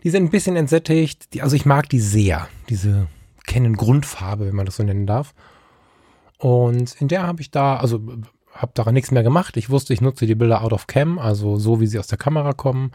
Die 0.03 0.11
sind 0.11 0.25
ein 0.25 0.31
bisschen 0.31 0.57
entsättigt. 0.57 1.35
Die, 1.35 1.43
also 1.43 1.55
ich 1.55 1.67
mag 1.67 1.89
die 1.89 2.01
sehr. 2.01 2.49
Diese 2.69 3.09
Canon-Grundfarbe, 3.47 4.47
wenn 4.47 4.55
man 4.55 4.67
das 4.67 4.77
so 4.77 4.83
nennen 4.83 5.07
darf. 5.07 5.35
Und 6.39 7.01
in 7.01 7.09
der 7.09 7.27
habe 7.27 7.43
ich 7.43 7.51
da, 7.51 7.77
also 7.77 8.01
habe 8.53 8.73
daran 8.75 8.95
nichts 8.95 9.11
mehr 9.11 9.23
gemacht. 9.23 9.57
Ich 9.57 9.71
wusste, 9.71 9.93
ich 9.93 10.01
nutze 10.01 10.27
die 10.27 10.35
Bilder 10.35 10.63
out 10.63 10.73
of 10.73 10.87
cam, 10.87 11.19
also 11.19 11.59
so 11.59 11.81
wie 11.81 11.87
sie 11.87 11.99
aus 11.99 12.07
der 12.07 12.19
Kamera 12.19 12.53
kommen. 12.53 12.93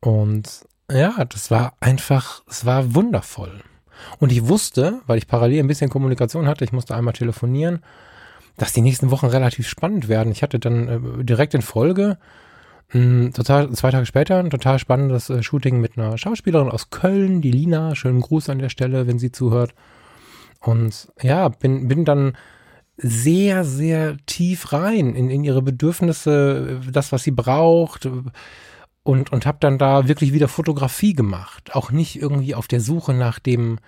Und 0.00 0.66
ja, 0.90 1.24
das 1.24 1.50
war 1.50 1.74
einfach, 1.80 2.42
es 2.48 2.64
war 2.64 2.94
wundervoll. 2.94 3.62
Und 4.18 4.32
ich 4.32 4.48
wusste, 4.48 5.00
weil 5.06 5.18
ich 5.18 5.26
parallel 5.26 5.60
ein 5.60 5.66
bisschen 5.66 5.90
Kommunikation 5.90 6.46
hatte, 6.46 6.64
ich 6.64 6.72
musste 6.72 6.94
einmal 6.94 7.14
telefonieren, 7.14 7.80
dass 8.56 8.72
die 8.72 8.82
nächsten 8.82 9.10
Wochen 9.10 9.26
relativ 9.26 9.68
spannend 9.68 10.08
werden. 10.08 10.32
Ich 10.32 10.42
hatte 10.42 10.58
dann 10.58 10.88
äh, 10.88 11.24
direkt 11.24 11.54
in 11.54 11.62
Folge 11.62 12.18
mh, 12.92 13.00
hm, 13.00 13.32
total 13.32 13.70
zwei 13.72 13.90
Tage 13.90 14.06
später 14.06 14.38
ein 14.38 14.50
total 14.50 14.78
spannendes 14.78 15.30
äh, 15.30 15.42
Shooting 15.42 15.80
mit 15.80 15.98
einer 15.98 16.16
Schauspielerin 16.18 16.70
aus 16.70 16.90
Köln, 16.90 17.40
die 17.40 17.50
Lina. 17.50 17.94
Schönen 17.94 18.20
Gruß 18.20 18.48
an 18.50 18.58
der 18.58 18.68
Stelle, 18.68 19.06
wenn 19.06 19.18
sie 19.18 19.32
zuhört. 19.32 19.74
Und 20.60 21.08
ja, 21.20 21.48
bin 21.48 21.88
bin 21.88 22.04
dann 22.04 22.36
sehr 22.96 23.64
sehr 23.64 24.16
tief 24.26 24.72
rein 24.72 25.14
in, 25.14 25.28
in 25.28 25.42
ihre 25.42 25.62
Bedürfnisse, 25.62 26.80
das 26.92 27.10
was 27.10 27.24
sie 27.24 27.32
braucht 27.32 28.08
und, 29.04 29.30
und 29.30 29.46
habe 29.46 29.58
dann 29.60 29.78
da 29.78 30.08
wirklich 30.08 30.32
wieder 30.32 30.48
Fotografie 30.48 31.12
gemacht. 31.12 31.74
Auch 31.76 31.92
nicht 31.92 32.20
irgendwie 32.20 32.54
auf 32.54 32.66
der 32.66 32.80
Suche 32.80 33.14
nach 33.14 33.38
dem 33.38 33.78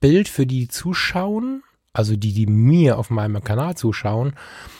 Bild 0.00 0.28
für 0.28 0.46
die 0.46 0.68
zuschauen, 0.68 1.62
also 1.92 2.16
die, 2.16 2.32
die 2.32 2.46
mir 2.46 2.96
auf 2.96 3.10
meinem 3.10 3.42
Kanal 3.42 3.76
zuschauen, 3.76 4.34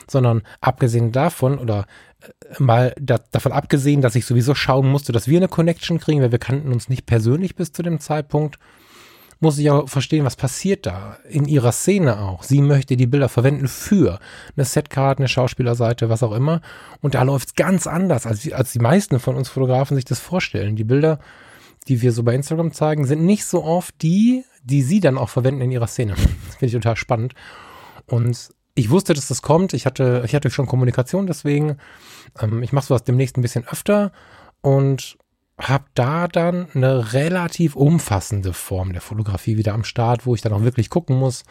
sondern 0.08 0.42
abgesehen 0.60 1.10
davon 1.10 1.58
oder 1.58 1.86
äh, 2.22 2.62
mal 2.62 2.94
da, 3.00 3.18
davon 3.32 3.52
abgesehen, 3.52 4.00
dass 4.00 4.14
ich 4.14 4.26
sowieso 4.26 4.54
schauen 4.54 4.88
musste, 4.88 5.12
dass 5.12 5.26
wir 5.26 5.38
eine 5.38 5.48
Connection 5.48 5.98
kriegen, 5.98 6.22
weil 6.22 6.32
wir 6.32 6.38
kannten 6.38 6.72
uns 6.72 6.88
nicht 6.88 7.04
persönlich 7.04 7.56
bis 7.56 7.72
zu 7.72 7.82
dem 7.82 7.98
Zeitpunkt 7.98 8.58
muss 9.40 9.58
ich 9.58 9.70
auch 9.70 9.88
verstehen, 9.88 10.26
was 10.26 10.36
passiert 10.36 10.84
da 10.84 11.16
in 11.28 11.46
ihrer 11.46 11.72
Szene 11.72 12.20
auch. 12.20 12.42
Sie 12.42 12.60
möchte 12.60 12.96
die 12.96 13.06
Bilder 13.06 13.30
verwenden 13.30 13.68
für 13.68 14.20
eine 14.54 14.66
Setcard, 14.66 15.18
eine 15.18 15.28
Schauspielerseite, 15.28 16.10
was 16.10 16.22
auch 16.22 16.32
immer. 16.32 16.60
Und 17.00 17.14
da 17.14 17.22
läuft 17.22 17.48
es 17.48 17.54
ganz 17.54 17.86
anders, 17.86 18.26
als, 18.26 18.52
als 18.52 18.72
die 18.72 18.78
meisten 18.78 19.18
von 19.18 19.36
uns 19.36 19.48
Fotografen 19.48 19.96
sich 19.96 20.04
das 20.04 20.20
vorstellen. 20.20 20.76
Die 20.76 20.84
Bilder, 20.84 21.18
die 21.88 22.02
wir 22.02 22.12
so 22.12 22.22
bei 22.22 22.34
Instagram 22.34 22.72
zeigen, 22.72 23.06
sind 23.06 23.24
nicht 23.24 23.46
so 23.46 23.64
oft 23.64 23.94
die, 24.02 24.44
die 24.62 24.82
sie 24.82 25.00
dann 25.00 25.16
auch 25.16 25.30
verwenden 25.30 25.62
in 25.62 25.70
ihrer 25.70 25.86
Szene. 25.86 26.14
Das 26.46 26.56
finde 26.56 26.66
ich 26.66 26.72
total 26.72 26.96
spannend. 26.96 27.34
Und 28.06 28.50
ich 28.74 28.90
wusste, 28.90 29.14
dass 29.14 29.28
das 29.28 29.40
kommt. 29.40 29.72
Ich 29.72 29.86
hatte, 29.86 30.22
ich 30.26 30.34
hatte 30.34 30.50
schon 30.50 30.66
Kommunikation 30.66 31.26
deswegen. 31.26 31.78
Ähm, 32.38 32.62
ich 32.62 32.72
mache 32.72 32.86
sowas 32.86 33.04
demnächst 33.04 33.38
ein 33.38 33.42
bisschen 33.42 33.66
öfter 33.66 34.12
und 34.60 35.16
habe 35.60 35.84
da 35.94 36.28
dann 36.28 36.68
eine 36.74 37.12
relativ 37.12 37.76
umfassende 37.76 38.52
Form 38.52 38.92
der 38.92 39.02
Fotografie 39.02 39.56
wieder 39.56 39.74
am 39.74 39.84
Start, 39.84 40.26
wo 40.26 40.34
ich 40.34 40.40
dann 40.40 40.52
auch 40.52 40.62
wirklich 40.62 40.90
gucken 40.90 41.16
muss, 41.16 41.44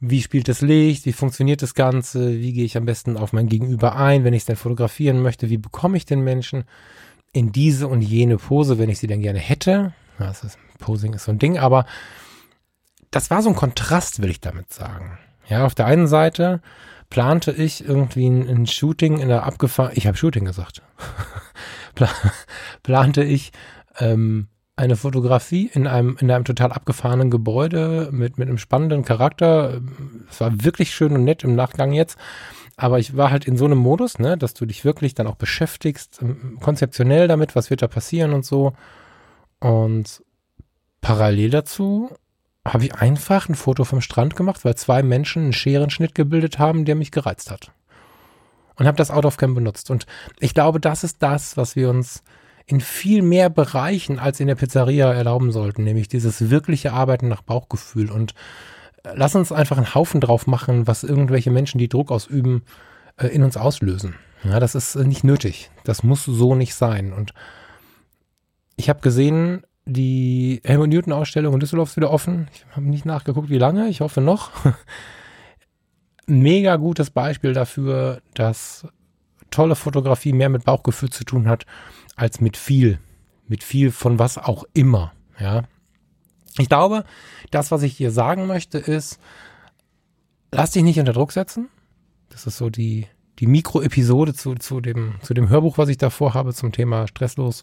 wie 0.00 0.22
spielt 0.22 0.48
das 0.48 0.60
Licht, 0.60 1.06
wie 1.06 1.12
funktioniert 1.12 1.62
das 1.62 1.74
Ganze, 1.74 2.38
wie 2.38 2.52
gehe 2.52 2.64
ich 2.64 2.76
am 2.76 2.84
besten 2.84 3.16
auf 3.16 3.32
mein 3.32 3.48
Gegenüber 3.48 3.96
ein, 3.96 4.24
wenn 4.24 4.34
ich 4.34 4.42
es 4.42 4.46
denn 4.46 4.56
fotografieren 4.56 5.20
möchte, 5.20 5.50
wie 5.50 5.58
bekomme 5.58 5.96
ich 5.96 6.06
den 6.06 6.20
Menschen 6.20 6.64
in 7.32 7.52
diese 7.52 7.88
und 7.88 8.02
jene 8.02 8.36
Pose, 8.36 8.78
wenn 8.78 8.88
ich 8.88 8.98
sie 8.98 9.06
denn 9.06 9.22
gerne 9.22 9.40
hätte. 9.40 9.92
Das 10.18 10.44
ist, 10.44 10.58
Posing 10.78 11.14
ist 11.14 11.24
so 11.24 11.32
ein 11.32 11.38
Ding, 11.38 11.58
aber 11.58 11.84
das 13.10 13.30
war 13.30 13.42
so 13.42 13.48
ein 13.48 13.56
Kontrast, 13.56 14.22
will 14.22 14.30
ich 14.30 14.40
damit 14.40 14.72
sagen. 14.72 15.18
Ja, 15.48 15.64
auf 15.64 15.74
der 15.74 15.86
einen 15.86 16.06
Seite 16.06 16.60
plante 17.10 17.52
ich 17.52 17.84
irgendwie 17.86 18.28
ein, 18.28 18.48
ein 18.48 18.66
Shooting 18.66 19.18
in 19.18 19.28
der 19.28 19.44
abgefahren, 19.44 19.92
ich 19.94 20.06
habe 20.06 20.16
Shooting 20.16 20.44
gesagt. 20.44 20.82
plante 22.82 23.22
ich 23.22 23.52
ähm, 23.98 24.48
eine 24.76 24.96
Fotografie 24.96 25.68
in 25.72 25.86
einem, 25.86 26.16
in 26.20 26.30
einem 26.30 26.44
total 26.44 26.72
abgefahrenen 26.72 27.30
Gebäude 27.30 28.10
mit, 28.12 28.38
mit 28.38 28.48
einem 28.48 28.58
spannenden 28.58 29.04
Charakter. 29.04 29.80
Es 30.30 30.40
war 30.40 30.64
wirklich 30.64 30.94
schön 30.94 31.12
und 31.12 31.24
nett 31.24 31.42
im 31.42 31.56
Nachgang 31.56 31.92
jetzt. 31.92 32.16
Aber 32.76 33.00
ich 33.00 33.16
war 33.16 33.32
halt 33.32 33.46
in 33.46 33.56
so 33.56 33.64
einem 33.64 33.78
Modus, 33.78 34.20
ne, 34.20 34.38
dass 34.38 34.54
du 34.54 34.64
dich 34.64 34.84
wirklich 34.84 35.14
dann 35.14 35.26
auch 35.26 35.34
beschäftigst, 35.34 36.20
ähm, 36.22 36.58
konzeptionell 36.60 37.26
damit, 37.26 37.56
was 37.56 37.70
wird 37.70 37.82
da 37.82 37.88
passieren 37.88 38.32
und 38.32 38.44
so. 38.44 38.72
Und 39.58 40.22
parallel 41.00 41.50
dazu 41.50 42.10
habe 42.64 42.84
ich 42.84 42.94
einfach 42.94 43.48
ein 43.48 43.56
Foto 43.56 43.82
vom 43.82 44.00
Strand 44.00 44.36
gemacht, 44.36 44.64
weil 44.64 44.76
zwei 44.76 45.02
Menschen 45.02 45.42
einen 45.42 45.52
Scherenschnitt 45.52 46.14
gebildet 46.14 46.60
haben, 46.60 46.84
der 46.84 46.94
mich 46.94 47.10
gereizt 47.10 47.50
hat 47.50 47.72
und 48.78 48.86
habe 48.86 48.96
das 48.96 49.10
Out 49.10 49.26
of 49.26 49.36
Cam 49.36 49.54
benutzt. 49.54 49.90
Und 49.90 50.06
ich 50.38 50.54
glaube, 50.54 50.80
das 50.80 51.04
ist 51.04 51.22
das, 51.22 51.56
was 51.56 51.76
wir 51.76 51.90
uns 51.90 52.22
in 52.66 52.80
viel 52.80 53.22
mehr 53.22 53.50
Bereichen 53.50 54.18
als 54.18 54.40
in 54.40 54.46
der 54.46 54.54
Pizzeria 54.54 55.12
erlauben 55.12 55.52
sollten, 55.52 55.84
nämlich 55.84 56.08
dieses 56.08 56.50
wirkliche 56.50 56.92
Arbeiten 56.92 57.28
nach 57.28 57.42
Bauchgefühl. 57.42 58.10
Und 58.10 58.34
äh, 59.04 59.10
lass 59.14 59.34
uns 59.34 59.52
einfach 59.52 59.78
einen 59.78 59.94
Haufen 59.94 60.20
drauf 60.20 60.46
machen, 60.46 60.86
was 60.86 61.02
irgendwelche 61.02 61.50
Menschen, 61.50 61.78
die 61.78 61.88
Druck 61.88 62.10
ausüben, 62.10 62.62
äh, 63.16 63.28
in 63.28 63.42
uns 63.42 63.56
auslösen. 63.56 64.14
Ja, 64.44 64.60
das 64.60 64.74
ist 64.74 64.94
äh, 64.94 65.04
nicht 65.04 65.24
nötig. 65.24 65.70
Das 65.84 66.02
muss 66.02 66.24
so 66.24 66.54
nicht 66.54 66.74
sein. 66.74 67.12
Und 67.12 67.32
ich 68.76 68.88
habe 68.88 69.00
gesehen, 69.00 69.62
die 69.86 70.60
Helmut 70.64 70.90
Newton 70.90 71.14
Ausstellung 71.14 71.54
in 71.54 71.60
Düsseldorf 71.60 71.90
ist 71.90 71.96
wieder 71.96 72.10
offen. 72.10 72.48
Ich 72.52 72.66
habe 72.76 72.86
nicht 72.86 73.06
nachgeguckt, 73.06 73.48
wie 73.48 73.58
lange. 73.58 73.88
Ich 73.88 74.02
hoffe 74.02 74.20
noch. 74.20 74.50
mega 76.28 76.76
gutes 76.76 77.10
Beispiel 77.10 77.52
dafür, 77.52 78.20
dass 78.34 78.86
tolle 79.50 79.74
Fotografie 79.74 80.32
mehr 80.32 80.48
mit 80.48 80.64
Bauchgefühl 80.64 81.10
zu 81.10 81.24
tun 81.24 81.48
hat, 81.48 81.66
als 82.16 82.40
mit 82.40 82.56
viel. 82.56 82.98
Mit 83.46 83.64
viel 83.64 83.90
von 83.90 84.18
was 84.18 84.36
auch 84.36 84.64
immer, 84.74 85.12
ja. 85.38 85.62
Ich 86.58 86.68
glaube, 86.68 87.04
das, 87.50 87.70
was 87.70 87.82
ich 87.82 87.96
hier 87.96 88.10
sagen 88.10 88.46
möchte, 88.46 88.78
ist, 88.78 89.18
lass 90.50 90.72
dich 90.72 90.82
nicht 90.82 90.98
unter 90.98 91.12
Druck 91.12 91.32
setzen. 91.32 91.68
Das 92.30 92.46
ist 92.46 92.58
so 92.58 92.68
die, 92.68 93.06
die 93.38 93.46
Mikro-Episode 93.46 94.34
zu, 94.34 94.54
zu, 94.54 94.80
dem, 94.80 95.14
zu 95.22 95.34
dem 95.34 95.48
Hörbuch, 95.48 95.78
was 95.78 95.88
ich 95.88 95.98
davor 95.98 96.34
habe 96.34 96.52
zum 96.52 96.72
Thema 96.72 97.06
stresslos 97.06 97.62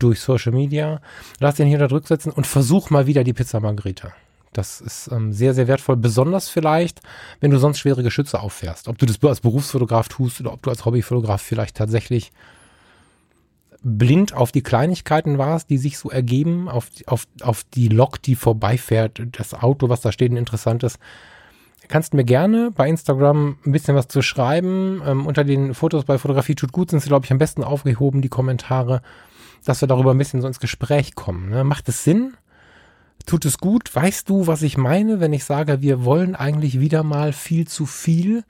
durch 0.00 0.20
Social 0.20 0.52
Media. 0.52 1.00
Lass 1.38 1.56
dich 1.56 1.66
nicht 1.66 1.74
unter 1.74 1.88
Druck 1.88 2.08
setzen 2.08 2.32
und 2.32 2.46
versuch 2.46 2.90
mal 2.90 3.06
wieder 3.06 3.22
die 3.22 3.34
Pizza 3.34 3.60
Margherita. 3.60 4.12
Das 4.52 4.80
ist 4.80 5.10
ähm, 5.10 5.32
sehr, 5.32 5.54
sehr 5.54 5.66
wertvoll, 5.66 5.96
besonders 5.96 6.48
vielleicht, 6.48 7.00
wenn 7.40 7.50
du 7.50 7.58
sonst 7.58 7.78
schwere 7.78 8.02
Geschütze 8.02 8.40
auffährst. 8.40 8.88
Ob 8.88 8.98
du 8.98 9.06
das 9.06 9.22
als 9.22 9.40
Berufsfotograf 9.40 10.08
tust 10.08 10.40
oder 10.40 10.52
ob 10.52 10.62
du 10.62 10.70
als 10.70 10.84
Hobbyfotograf 10.84 11.40
vielleicht 11.40 11.76
tatsächlich 11.76 12.32
blind 13.82 14.34
auf 14.34 14.52
die 14.52 14.62
Kleinigkeiten 14.62 15.38
warst, 15.38 15.70
die 15.70 15.78
sich 15.78 15.98
so 15.98 16.10
ergeben, 16.10 16.68
auf, 16.68 16.88
auf, 17.06 17.26
auf 17.42 17.64
die 17.74 17.88
Lok, 17.88 18.22
die 18.22 18.36
vorbeifährt, 18.36 19.22
das 19.32 19.54
Auto, 19.54 19.88
was 19.88 20.02
da 20.02 20.12
steht, 20.12 20.30
ein 20.30 20.36
interessantes. 20.36 20.98
Kannst 21.88 22.14
mir 22.14 22.24
gerne 22.24 22.70
bei 22.70 22.88
Instagram 22.88 23.56
ein 23.66 23.72
bisschen 23.72 23.96
was 23.96 24.08
zu 24.08 24.22
schreiben. 24.22 25.02
Ähm, 25.04 25.26
unter 25.26 25.44
den 25.44 25.74
Fotos 25.74 26.04
bei 26.04 26.18
Fotografie 26.18 26.54
tut 26.54 26.72
gut 26.72 26.90
sind 26.90 27.00
sie, 27.00 27.08
glaube 27.08 27.24
ich, 27.24 27.32
am 27.32 27.38
besten 27.38 27.64
aufgehoben, 27.64 28.22
die 28.22 28.28
Kommentare, 28.28 29.02
dass 29.64 29.80
wir 29.80 29.88
darüber 29.88 30.12
ein 30.12 30.18
bisschen 30.18 30.40
so 30.40 30.46
ins 30.46 30.60
Gespräch 30.60 31.14
kommen. 31.14 31.50
Ne? 31.50 31.64
Macht 31.64 31.88
es 31.88 32.04
Sinn? 32.04 32.34
Tut 33.24 33.44
es 33.44 33.58
gut? 33.58 33.94
Weißt 33.94 34.28
du, 34.28 34.46
was 34.46 34.62
ich 34.62 34.76
meine, 34.76 35.20
wenn 35.20 35.32
ich 35.32 35.44
sage, 35.44 35.82
wir 35.82 36.04
wollen 36.04 36.34
eigentlich 36.34 36.80
wieder 36.80 37.02
mal 37.02 37.32
viel 37.32 37.66
zu 37.66 37.86
viel? 37.86 38.44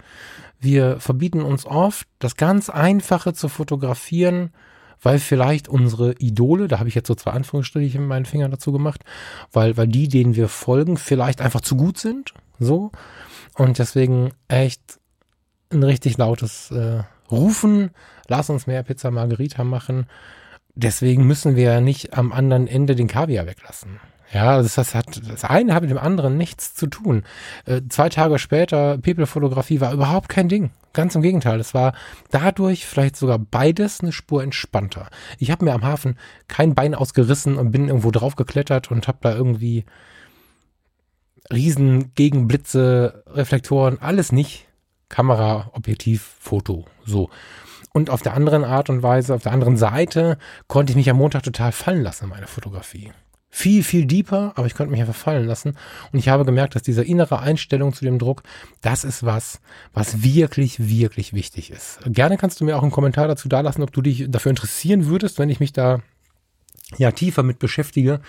Wir 0.60 1.00
verbieten 1.00 1.42
uns 1.42 1.66
oft, 1.66 2.06
das 2.18 2.36
ganz 2.36 2.70
Einfache 2.70 3.32
zu 3.32 3.48
fotografieren, 3.48 4.52
weil 5.00 5.18
vielleicht 5.18 5.68
unsere 5.68 6.12
Idole, 6.14 6.68
da 6.68 6.78
habe 6.78 6.88
ich 6.88 6.94
jetzt 6.94 7.08
so 7.08 7.14
zwei 7.14 7.32
Anführungsstriche 7.32 7.98
mit 7.98 8.08
meinen 8.08 8.24
Fingern 8.24 8.52
dazu 8.52 8.70
gemacht, 8.70 9.02
weil, 9.50 9.76
weil 9.76 9.88
die, 9.88 10.08
denen 10.08 10.36
wir 10.36 10.48
folgen, 10.48 10.96
vielleicht 10.96 11.40
einfach 11.40 11.60
zu 11.60 11.76
gut 11.76 11.98
sind. 11.98 12.32
So. 12.60 12.92
Und 13.54 13.78
deswegen 13.78 14.30
echt 14.46 15.00
ein 15.70 15.82
richtig 15.82 16.18
lautes 16.18 16.70
äh, 16.70 17.02
Rufen, 17.30 17.90
lass 18.28 18.50
uns 18.50 18.66
mehr 18.66 18.82
Pizza 18.82 19.10
Margherita 19.10 19.64
machen. 19.64 20.06
Deswegen 20.74 21.26
müssen 21.26 21.56
wir 21.56 21.64
ja 21.64 21.80
nicht 21.80 22.16
am 22.16 22.32
anderen 22.32 22.66
Ende 22.66 22.94
den 22.94 23.08
Kaviar 23.08 23.46
weglassen. 23.46 24.00
Ja, 24.32 24.62
das, 24.62 24.76
das 24.76 24.94
hat 24.94 25.20
das 25.28 25.44
eine 25.44 25.74
hat 25.74 25.82
mit 25.82 25.90
dem 25.90 25.98
anderen 25.98 26.38
nichts 26.38 26.74
zu 26.74 26.86
tun. 26.86 27.24
Äh, 27.66 27.82
zwei 27.90 28.08
Tage 28.08 28.38
später, 28.38 28.96
People-Fotografie 28.98 29.80
war 29.80 29.92
überhaupt 29.92 30.30
kein 30.30 30.48
Ding. 30.48 30.70
Ganz 30.94 31.14
im 31.14 31.22
Gegenteil, 31.22 31.60
es 31.60 31.74
war 31.74 31.94
dadurch 32.30 32.86
vielleicht 32.86 33.16
sogar 33.16 33.38
beides 33.38 34.00
eine 34.00 34.12
Spur 34.12 34.42
entspannter. 34.42 35.08
Ich 35.38 35.50
habe 35.50 35.64
mir 35.64 35.72
am 35.74 35.84
Hafen 35.84 36.18
kein 36.48 36.74
Bein 36.74 36.94
ausgerissen 36.94 37.56
und 37.56 37.72
bin 37.72 37.88
irgendwo 37.88 38.10
drauf 38.10 38.36
geklettert 38.36 38.90
und 38.90 39.06
habe 39.06 39.18
da 39.20 39.34
irgendwie 39.34 39.84
Riesen, 41.52 42.14
Gegenblitze, 42.14 43.24
Reflektoren, 43.26 43.98
alles 44.00 44.32
nicht. 44.32 44.66
Kamera, 45.10 45.70
Objektiv, 45.74 46.36
Foto, 46.40 46.86
so. 47.04 47.28
Und 47.92 48.08
auf 48.08 48.22
der 48.22 48.32
anderen 48.32 48.64
Art 48.64 48.88
und 48.88 49.02
Weise, 49.02 49.34
auf 49.34 49.42
der 49.42 49.52
anderen 49.52 49.76
Seite, 49.76 50.38
konnte 50.68 50.92
ich 50.92 50.96
mich 50.96 51.10
am 51.10 51.18
Montag 51.18 51.42
total 51.42 51.72
fallen 51.72 52.02
lassen 52.02 52.24
in 52.24 52.30
meine 52.30 52.46
Fotografie. 52.46 53.12
Viel, 53.54 53.84
viel 53.84 54.06
deeper, 54.06 54.52
aber 54.56 54.66
ich 54.66 54.74
konnte 54.74 54.90
mich 54.90 55.00
einfach 55.02 55.14
fallen 55.14 55.46
lassen. 55.46 55.76
Und 56.10 56.18
ich 56.18 56.30
habe 56.30 56.46
gemerkt, 56.46 56.74
dass 56.74 56.82
diese 56.82 57.04
innere 57.04 57.40
Einstellung 57.40 57.92
zu 57.92 58.02
dem 58.02 58.18
Druck, 58.18 58.42
das 58.80 59.04
ist 59.04 59.26
was, 59.26 59.60
was 59.92 60.22
wirklich, 60.22 60.88
wirklich 60.88 61.34
wichtig 61.34 61.70
ist. 61.70 62.00
Gerne 62.06 62.38
kannst 62.38 62.60
du 62.60 62.64
mir 62.64 62.78
auch 62.78 62.82
einen 62.82 62.90
Kommentar 62.90 63.28
dazu 63.28 63.50
dalassen, 63.50 63.82
ob 63.82 63.92
du 63.92 64.00
dich 64.00 64.24
dafür 64.30 64.48
interessieren 64.48 65.04
würdest, 65.04 65.38
wenn 65.38 65.50
ich 65.50 65.60
mich 65.60 65.74
da 65.74 66.00
ja 66.96 67.10
tiefer 67.10 67.42
mit 67.42 67.58
beschäftige, 67.58 68.20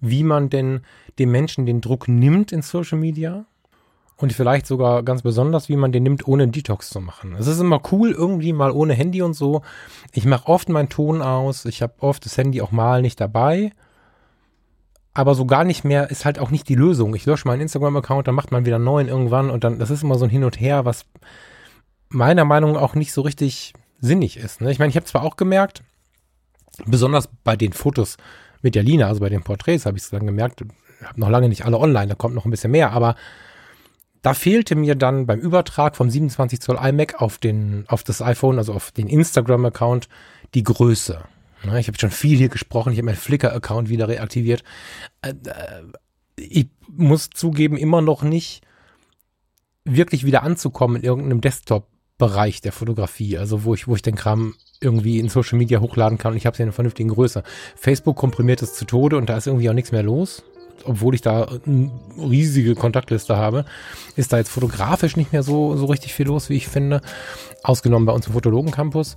wie 0.00 0.22
man 0.22 0.48
denn 0.48 0.80
dem 1.18 1.30
Menschen 1.30 1.66
den 1.66 1.82
Druck 1.82 2.08
nimmt 2.08 2.50
in 2.50 2.62
Social 2.62 2.96
Media 2.96 3.44
und 4.16 4.32
vielleicht 4.32 4.66
sogar 4.66 5.02
ganz 5.02 5.20
besonders, 5.20 5.68
wie 5.68 5.76
man 5.76 5.92
den 5.92 6.04
nimmt, 6.04 6.26
ohne 6.26 6.48
Detox 6.48 6.88
zu 6.88 7.02
machen. 7.02 7.36
Es 7.38 7.48
ist 7.48 7.60
immer 7.60 7.82
cool, 7.92 8.12
irgendwie 8.12 8.54
mal 8.54 8.70
ohne 8.70 8.94
Handy 8.94 9.20
und 9.20 9.34
so. 9.34 9.60
Ich 10.12 10.24
mache 10.24 10.48
oft 10.48 10.70
meinen 10.70 10.88
Ton 10.88 11.20
aus. 11.20 11.66
Ich 11.66 11.82
habe 11.82 11.92
oft 11.98 12.24
das 12.24 12.38
Handy 12.38 12.62
auch 12.62 12.72
mal 12.72 13.02
nicht 13.02 13.20
dabei. 13.20 13.72
Aber 15.18 15.34
so 15.34 15.46
gar 15.46 15.64
nicht 15.64 15.82
mehr 15.82 16.12
ist 16.12 16.24
halt 16.24 16.38
auch 16.38 16.52
nicht 16.52 16.68
die 16.68 16.76
Lösung. 16.76 17.12
Ich 17.16 17.26
lösche 17.26 17.48
meinen 17.48 17.62
Instagram-Account, 17.62 18.28
dann 18.28 18.36
macht 18.36 18.52
man 18.52 18.64
wieder 18.64 18.76
einen 18.76 18.84
neuen 18.84 19.08
irgendwann 19.08 19.50
und 19.50 19.64
dann, 19.64 19.80
das 19.80 19.90
ist 19.90 20.04
immer 20.04 20.16
so 20.16 20.24
ein 20.24 20.30
Hin 20.30 20.44
und 20.44 20.60
Her, 20.60 20.84
was 20.84 21.06
meiner 22.08 22.44
Meinung 22.44 22.74
nach 22.74 22.82
auch 22.82 22.94
nicht 22.94 23.12
so 23.12 23.22
richtig 23.22 23.72
sinnig 24.00 24.36
ist. 24.36 24.60
Ne? 24.60 24.70
Ich 24.70 24.78
meine, 24.78 24.90
ich 24.90 24.96
habe 24.96 25.06
zwar 25.06 25.24
auch 25.24 25.34
gemerkt, 25.34 25.82
besonders 26.86 27.28
bei 27.42 27.56
den 27.56 27.72
Fotos 27.72 28.16
mit 28.62 28.76
der 28.76 28.84
Lina, 28.84 29.08
also 29.08 29.18
bei 29.18 29.28
den 29.28 29.42
Porträts, 29.42 29.86
habe 29.86 29.96
ich 29.96 30.04
es 30.04 30.10
dann 30.10 30.24
gemerkt, 30.24 30.60
habe 31.02 31.20
noch 31.20 31.30
lange 31.30 31.48
nicht 31.48 31.64
alle 31.64 31.80
online, 31.80 32.06
da 32.06 32.14
kommt 32.14 32.36
noch 32.36 32.44
ein 32.44 32.52
bisschen 32.52 32.70
mehr, 32.70 32.92
aber 32.92 33.16
da 34.22 34.34
fehlte 34.34 34.76
mir 34.76 34.94
dann 34.94 35.26
beim 35.26 35.40
Übertrag 35.40 35.96
vom 35.96 36.10
27 36.10 36.60
Zoll 36.60 36.78
iMac 36.80 37.20
auf 37.20 37.38
den, 37.38 37.86
auf 37.88 38.04
das 38.04 38.22
iPhone, 38.22 38.58
also 38.58 38.72
auf 38.72 38.92
den 38.92 39.08
Instagram-Account, 39.08 40.08
die 40.54 40.62
Größe. 40.62 41.24
Ne, 41.64 41.80
ich 41.80 41.88
habe 41.88 41.98
schon 41.98 42.10
viel 42.10 42.38
hier 42.38 42.48
gesprochen, 42.48 42.92
ich 42.92 42.98
habe 42.98 43.06
meinen 43.06 43.16
Flickr-Account 43.16 43.88
wieder 43.88 44.08
reaktiviert. 44.08 44.62
Äh, 45.22 45.30
äh, 45.30 45.82
ich 46.36 46.68
muss 46.88 47.30
zugeben, 47.30 47.76
immer 47.76 48.00
noch 48.00 48.22
nicht 48.22 48.62
wirklich 49.84 50.24
wieder 50.24 50.42
anzukommen 50.42 50.96
in 50.96 51.02
irgendeinem 51.02 51.40
Desktop-Bereich 51.40 52.60
der 52.60 52.72
Fotografie, 52.72 53.38
also 53.38 53.64
wo 53.64 53.74
ich, 53.74 53.88
wo 53.88 53.96
ich 53.96 54.02
den 54.02 54.14
Kram 54.14 54.54
irgendwie 54.80 55.18
in 55.18 55.28
Social 55.28 55.58
Media 55.58 55.80
hochladen 55.80 56.18
kann 56.18 56.32
und 56.32 56.36
ich 56.36 56.46
habe 56.46 56.54
es 56.54 56.60
in 56.60 56.64
einer 56.64 56.72
vernünftigen 56.72 57.08
Größe. 57.08 57.42
Facebook 57.74 58.16
komprimiert 58.16 58.62
es 58.62 58.74
zu 58.74 58.84
Tode 58.84 59.16
und 59.16 59.28
da 59.28 59.36
ist 59.36 59.48
irgendwie 59.48 59.68
auch 59.68 59.74
nichts 59.74 59.90
mehr 59.90 60.04
los 60.04 60.44
obwohl 60.84 61.14
ich 61.14 61.22
da 61.22 61.48
eine 61.66 61.90
riesige 62.18 62.74
Kontaktliste 62.74 63.36
habe, 63.36 63.64
ist 64.16 64.32
da 64.32 64.38
jetzt 64.38 64.50
fotografisch 64.50 65.16
nicht 65.16 65.32
mehr 65.32 65.42
so, 65.42 65.76
so 65.76 65.86
richtig 65.86 66.14
viel 66.14 66.26
los, 66.26 66.48
wie 66.48 66.56
ich 66.56 66.68
finde. 66.68 67.00
Ausgenommen 67.62 68.06
bei 68.06 68.12
uns 68.12 68.26
im 68.26 68.32
Fotologen-Campus. 68.32 69.16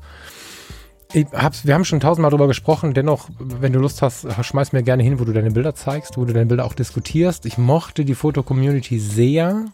Wir 1.14 1.74
haben 1.74 1.86
schon 1.86 2.00
tausendmal 2.00 2.32
darüber 2.32 2.48
gesprochen, 2.48 2.94
dennoch, 2.94 3.30
wenn 3.40 3.74
du 3.74 3.80
Lust 3.80 4.02
hast, 4.02 4.28
schmeiß 4.44 4.72
mir 4.72 4.84
gerne 4.84 5.04
hin, 5.04 5.20
wo 5.20 5.26
du 5.26 5.34
deine 5.34 5.52
Bilder 5.52 5.76
zeigst, 5.76 6.18
wo 6.18 6.26
du 6.26 6.34
deine 6.34 6.46
Bilder 6.46 6.66
auch 6.66 6.74
diskutierst. 6.74 7.46
Ich 7.46 7.58
mochte 7.58 8.06
die 8.06 8.16
Foto-Community 8.16 9.00
sehr. 9.00 9.66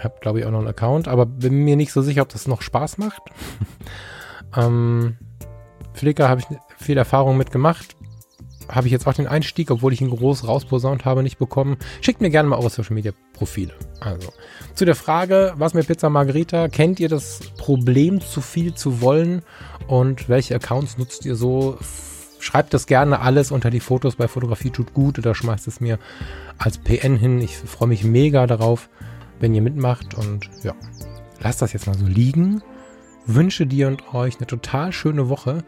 Hab, 0.00 0.20
glaube 0.20 0.40
ich, 0.40 0.46
auch 0.46 0.50
noch 0.50 0.60
einen 0.60 0.68
Account, 0.68 1.08
aber 1.08 1.26
bin 1.26 1.64
mir 1.64 1.76
nicht 1.76 1.92
so 1.92 2.02
sicher, 2.02 2.22
ob 2.22 2.28
das 2.30 2.48
noch 2.48 2.62
Spaß 2.62 2.98
macht. 2.98 3.22
ähm, 4.56 5.16
Flickr 5.92 6.28
habe 6.28 6.40
ich 6.40 6.46
viel 6.78 6.96
Erfahrung 6.96 7.36
mitgemacht 7.36 7.96
habe 8.72 8.86
ich 8.86 8.92
jetzt 8.92 9.06
auch 9.06 9.12
den 9.12 9.26
Einstieg, 9.26 9.70
obwohl 9.70 9.92
ich 9.92 10.00
ihn 10.00 10.10
groß 10.10 10.48
rausposaunt 10.48 11.04
habe, 11.04 11.22
nicht 11.22 11.38
bekommen. 11.38 11.76
Schickt 12.00 12.20
mir 12.20 12.30
gerne 12.30 12.48
mal 12.48 12.56
eure 12.56 12.70
Social 12.70 12.94
Media 12.94 13.12
Profile. 13.34 13.72
Also, 14.00 14.32
zu 14.74 14.84
der 14.84 14.94
Frage, 14.94 15.52
was 15.56 15.74
mit 15.74 15.86
Pizza 15.86 16.08
Margherita? 16.08 16.68
Kennt 16.68 16.98
ihr 16.98 17.08
das 17.08 17.40
Problem, 17.58 18.20
zu 18.20 18.40
viel 18.40 18.74
zu 18.74 19.00
wollen? 19.00 19.42
Und 19.86 20.28
welche 20.28 20.54
Accounts 20.54 20.98
nutzt 20.98 21.24
ihr 21.24 21.36
so? 21.36 21.78
Schreibt 22.38 22.74
das 22.74 22.86
gerne 22.86 23.20
alles 23.20 23.52
unter 23.52 23.70
die 23.70 23.80
Fotos 23.80 24.16
bei 24.16 24.26
Fotografie 24.26 24.70
tut 24.70 24.94
gut 24.94 25.18
oder 25.18 25.34
schmeißt 25.34 25.68
es 25.68 25.80
mir 25.80 25.98
als 26.58 26.78
PN 26.78 27.16
hin. 27.16 27.40
Ich 27.40 27.56
freue 27.56 27.88
mich 27.88 28.02
mega 28.02 28.46
darauf, 28.46 28.88
wenn 29.38 29.54
ihr 29.54 29.62
mitmacht 29.62 30.14
und 30.14 30.50
ja, 30.64 30.74
lasst 31.40 31.62
das 31.62 31.72
jetzt 31.72 31.86
mal 31.86 31.96
so 31.96 32.06
liegen. 32.06 32.62
Wünsche 33.26 33.66
dir 33.66 33.86
und 33.86 34.12
euch 34.12 34.38
eine 34.38 34.48
total 34.48 34.92
schöne 34.92 35.28
Woche 35.28 35.62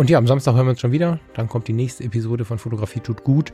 und 0.00 0.08
ja, 0.08 0.16
am 0.16 0.26
Samstag 0.26 0.54
hören 0.54 0.64
wir 0.64 0.70
uns 0.70 0.80
schon 0.80 0.92
wieder. 0.92 1.20
Dann 1.34 1.46
kommt 1.46 1.68
die 1.68 1.74
nächste 1.74 2.04
Episode 2.04 2.46
von 2.46 2.58
Fotografie 2.58 3.00
tut 3.00 3.22
gut. 3.22 3.52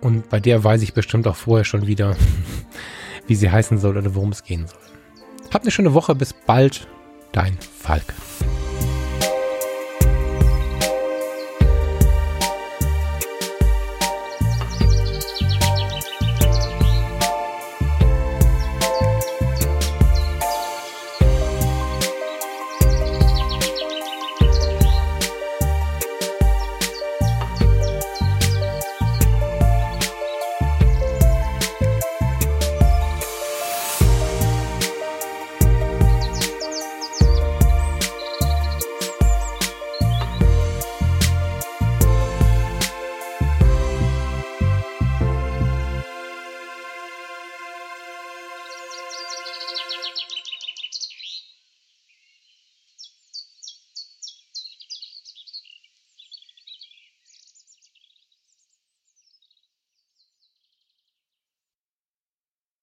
Und 0.00 0.30
bei 0.30 0.40
der 0.40 0.64
weiß 0.64 0.80
ich 0.80 0.94
bestimmt 0.94 1.28
auch 1.28 1.36
vorher 1.36 1.64
schon 1.64 1.86
wieder, 1.86 2.16
wie 3.26 3.34
sie 3.34 3.50
heißen 3.50 3.76
soll 3.76 3.98
oder 3.98 4.14
worum 4.14 4.30
es 4.30 4.42
gehen 4.42 4.66
soll. 4.66 4.80
Habt 5.52 5.64
eine 5.64 5.70
schöne 5.70 5.92
Woche. 5.92 6.14
Bis 6.14 6.32
bald. 6.32 6.88
Dein 7.32 7.58
Falk. 7.60 8.04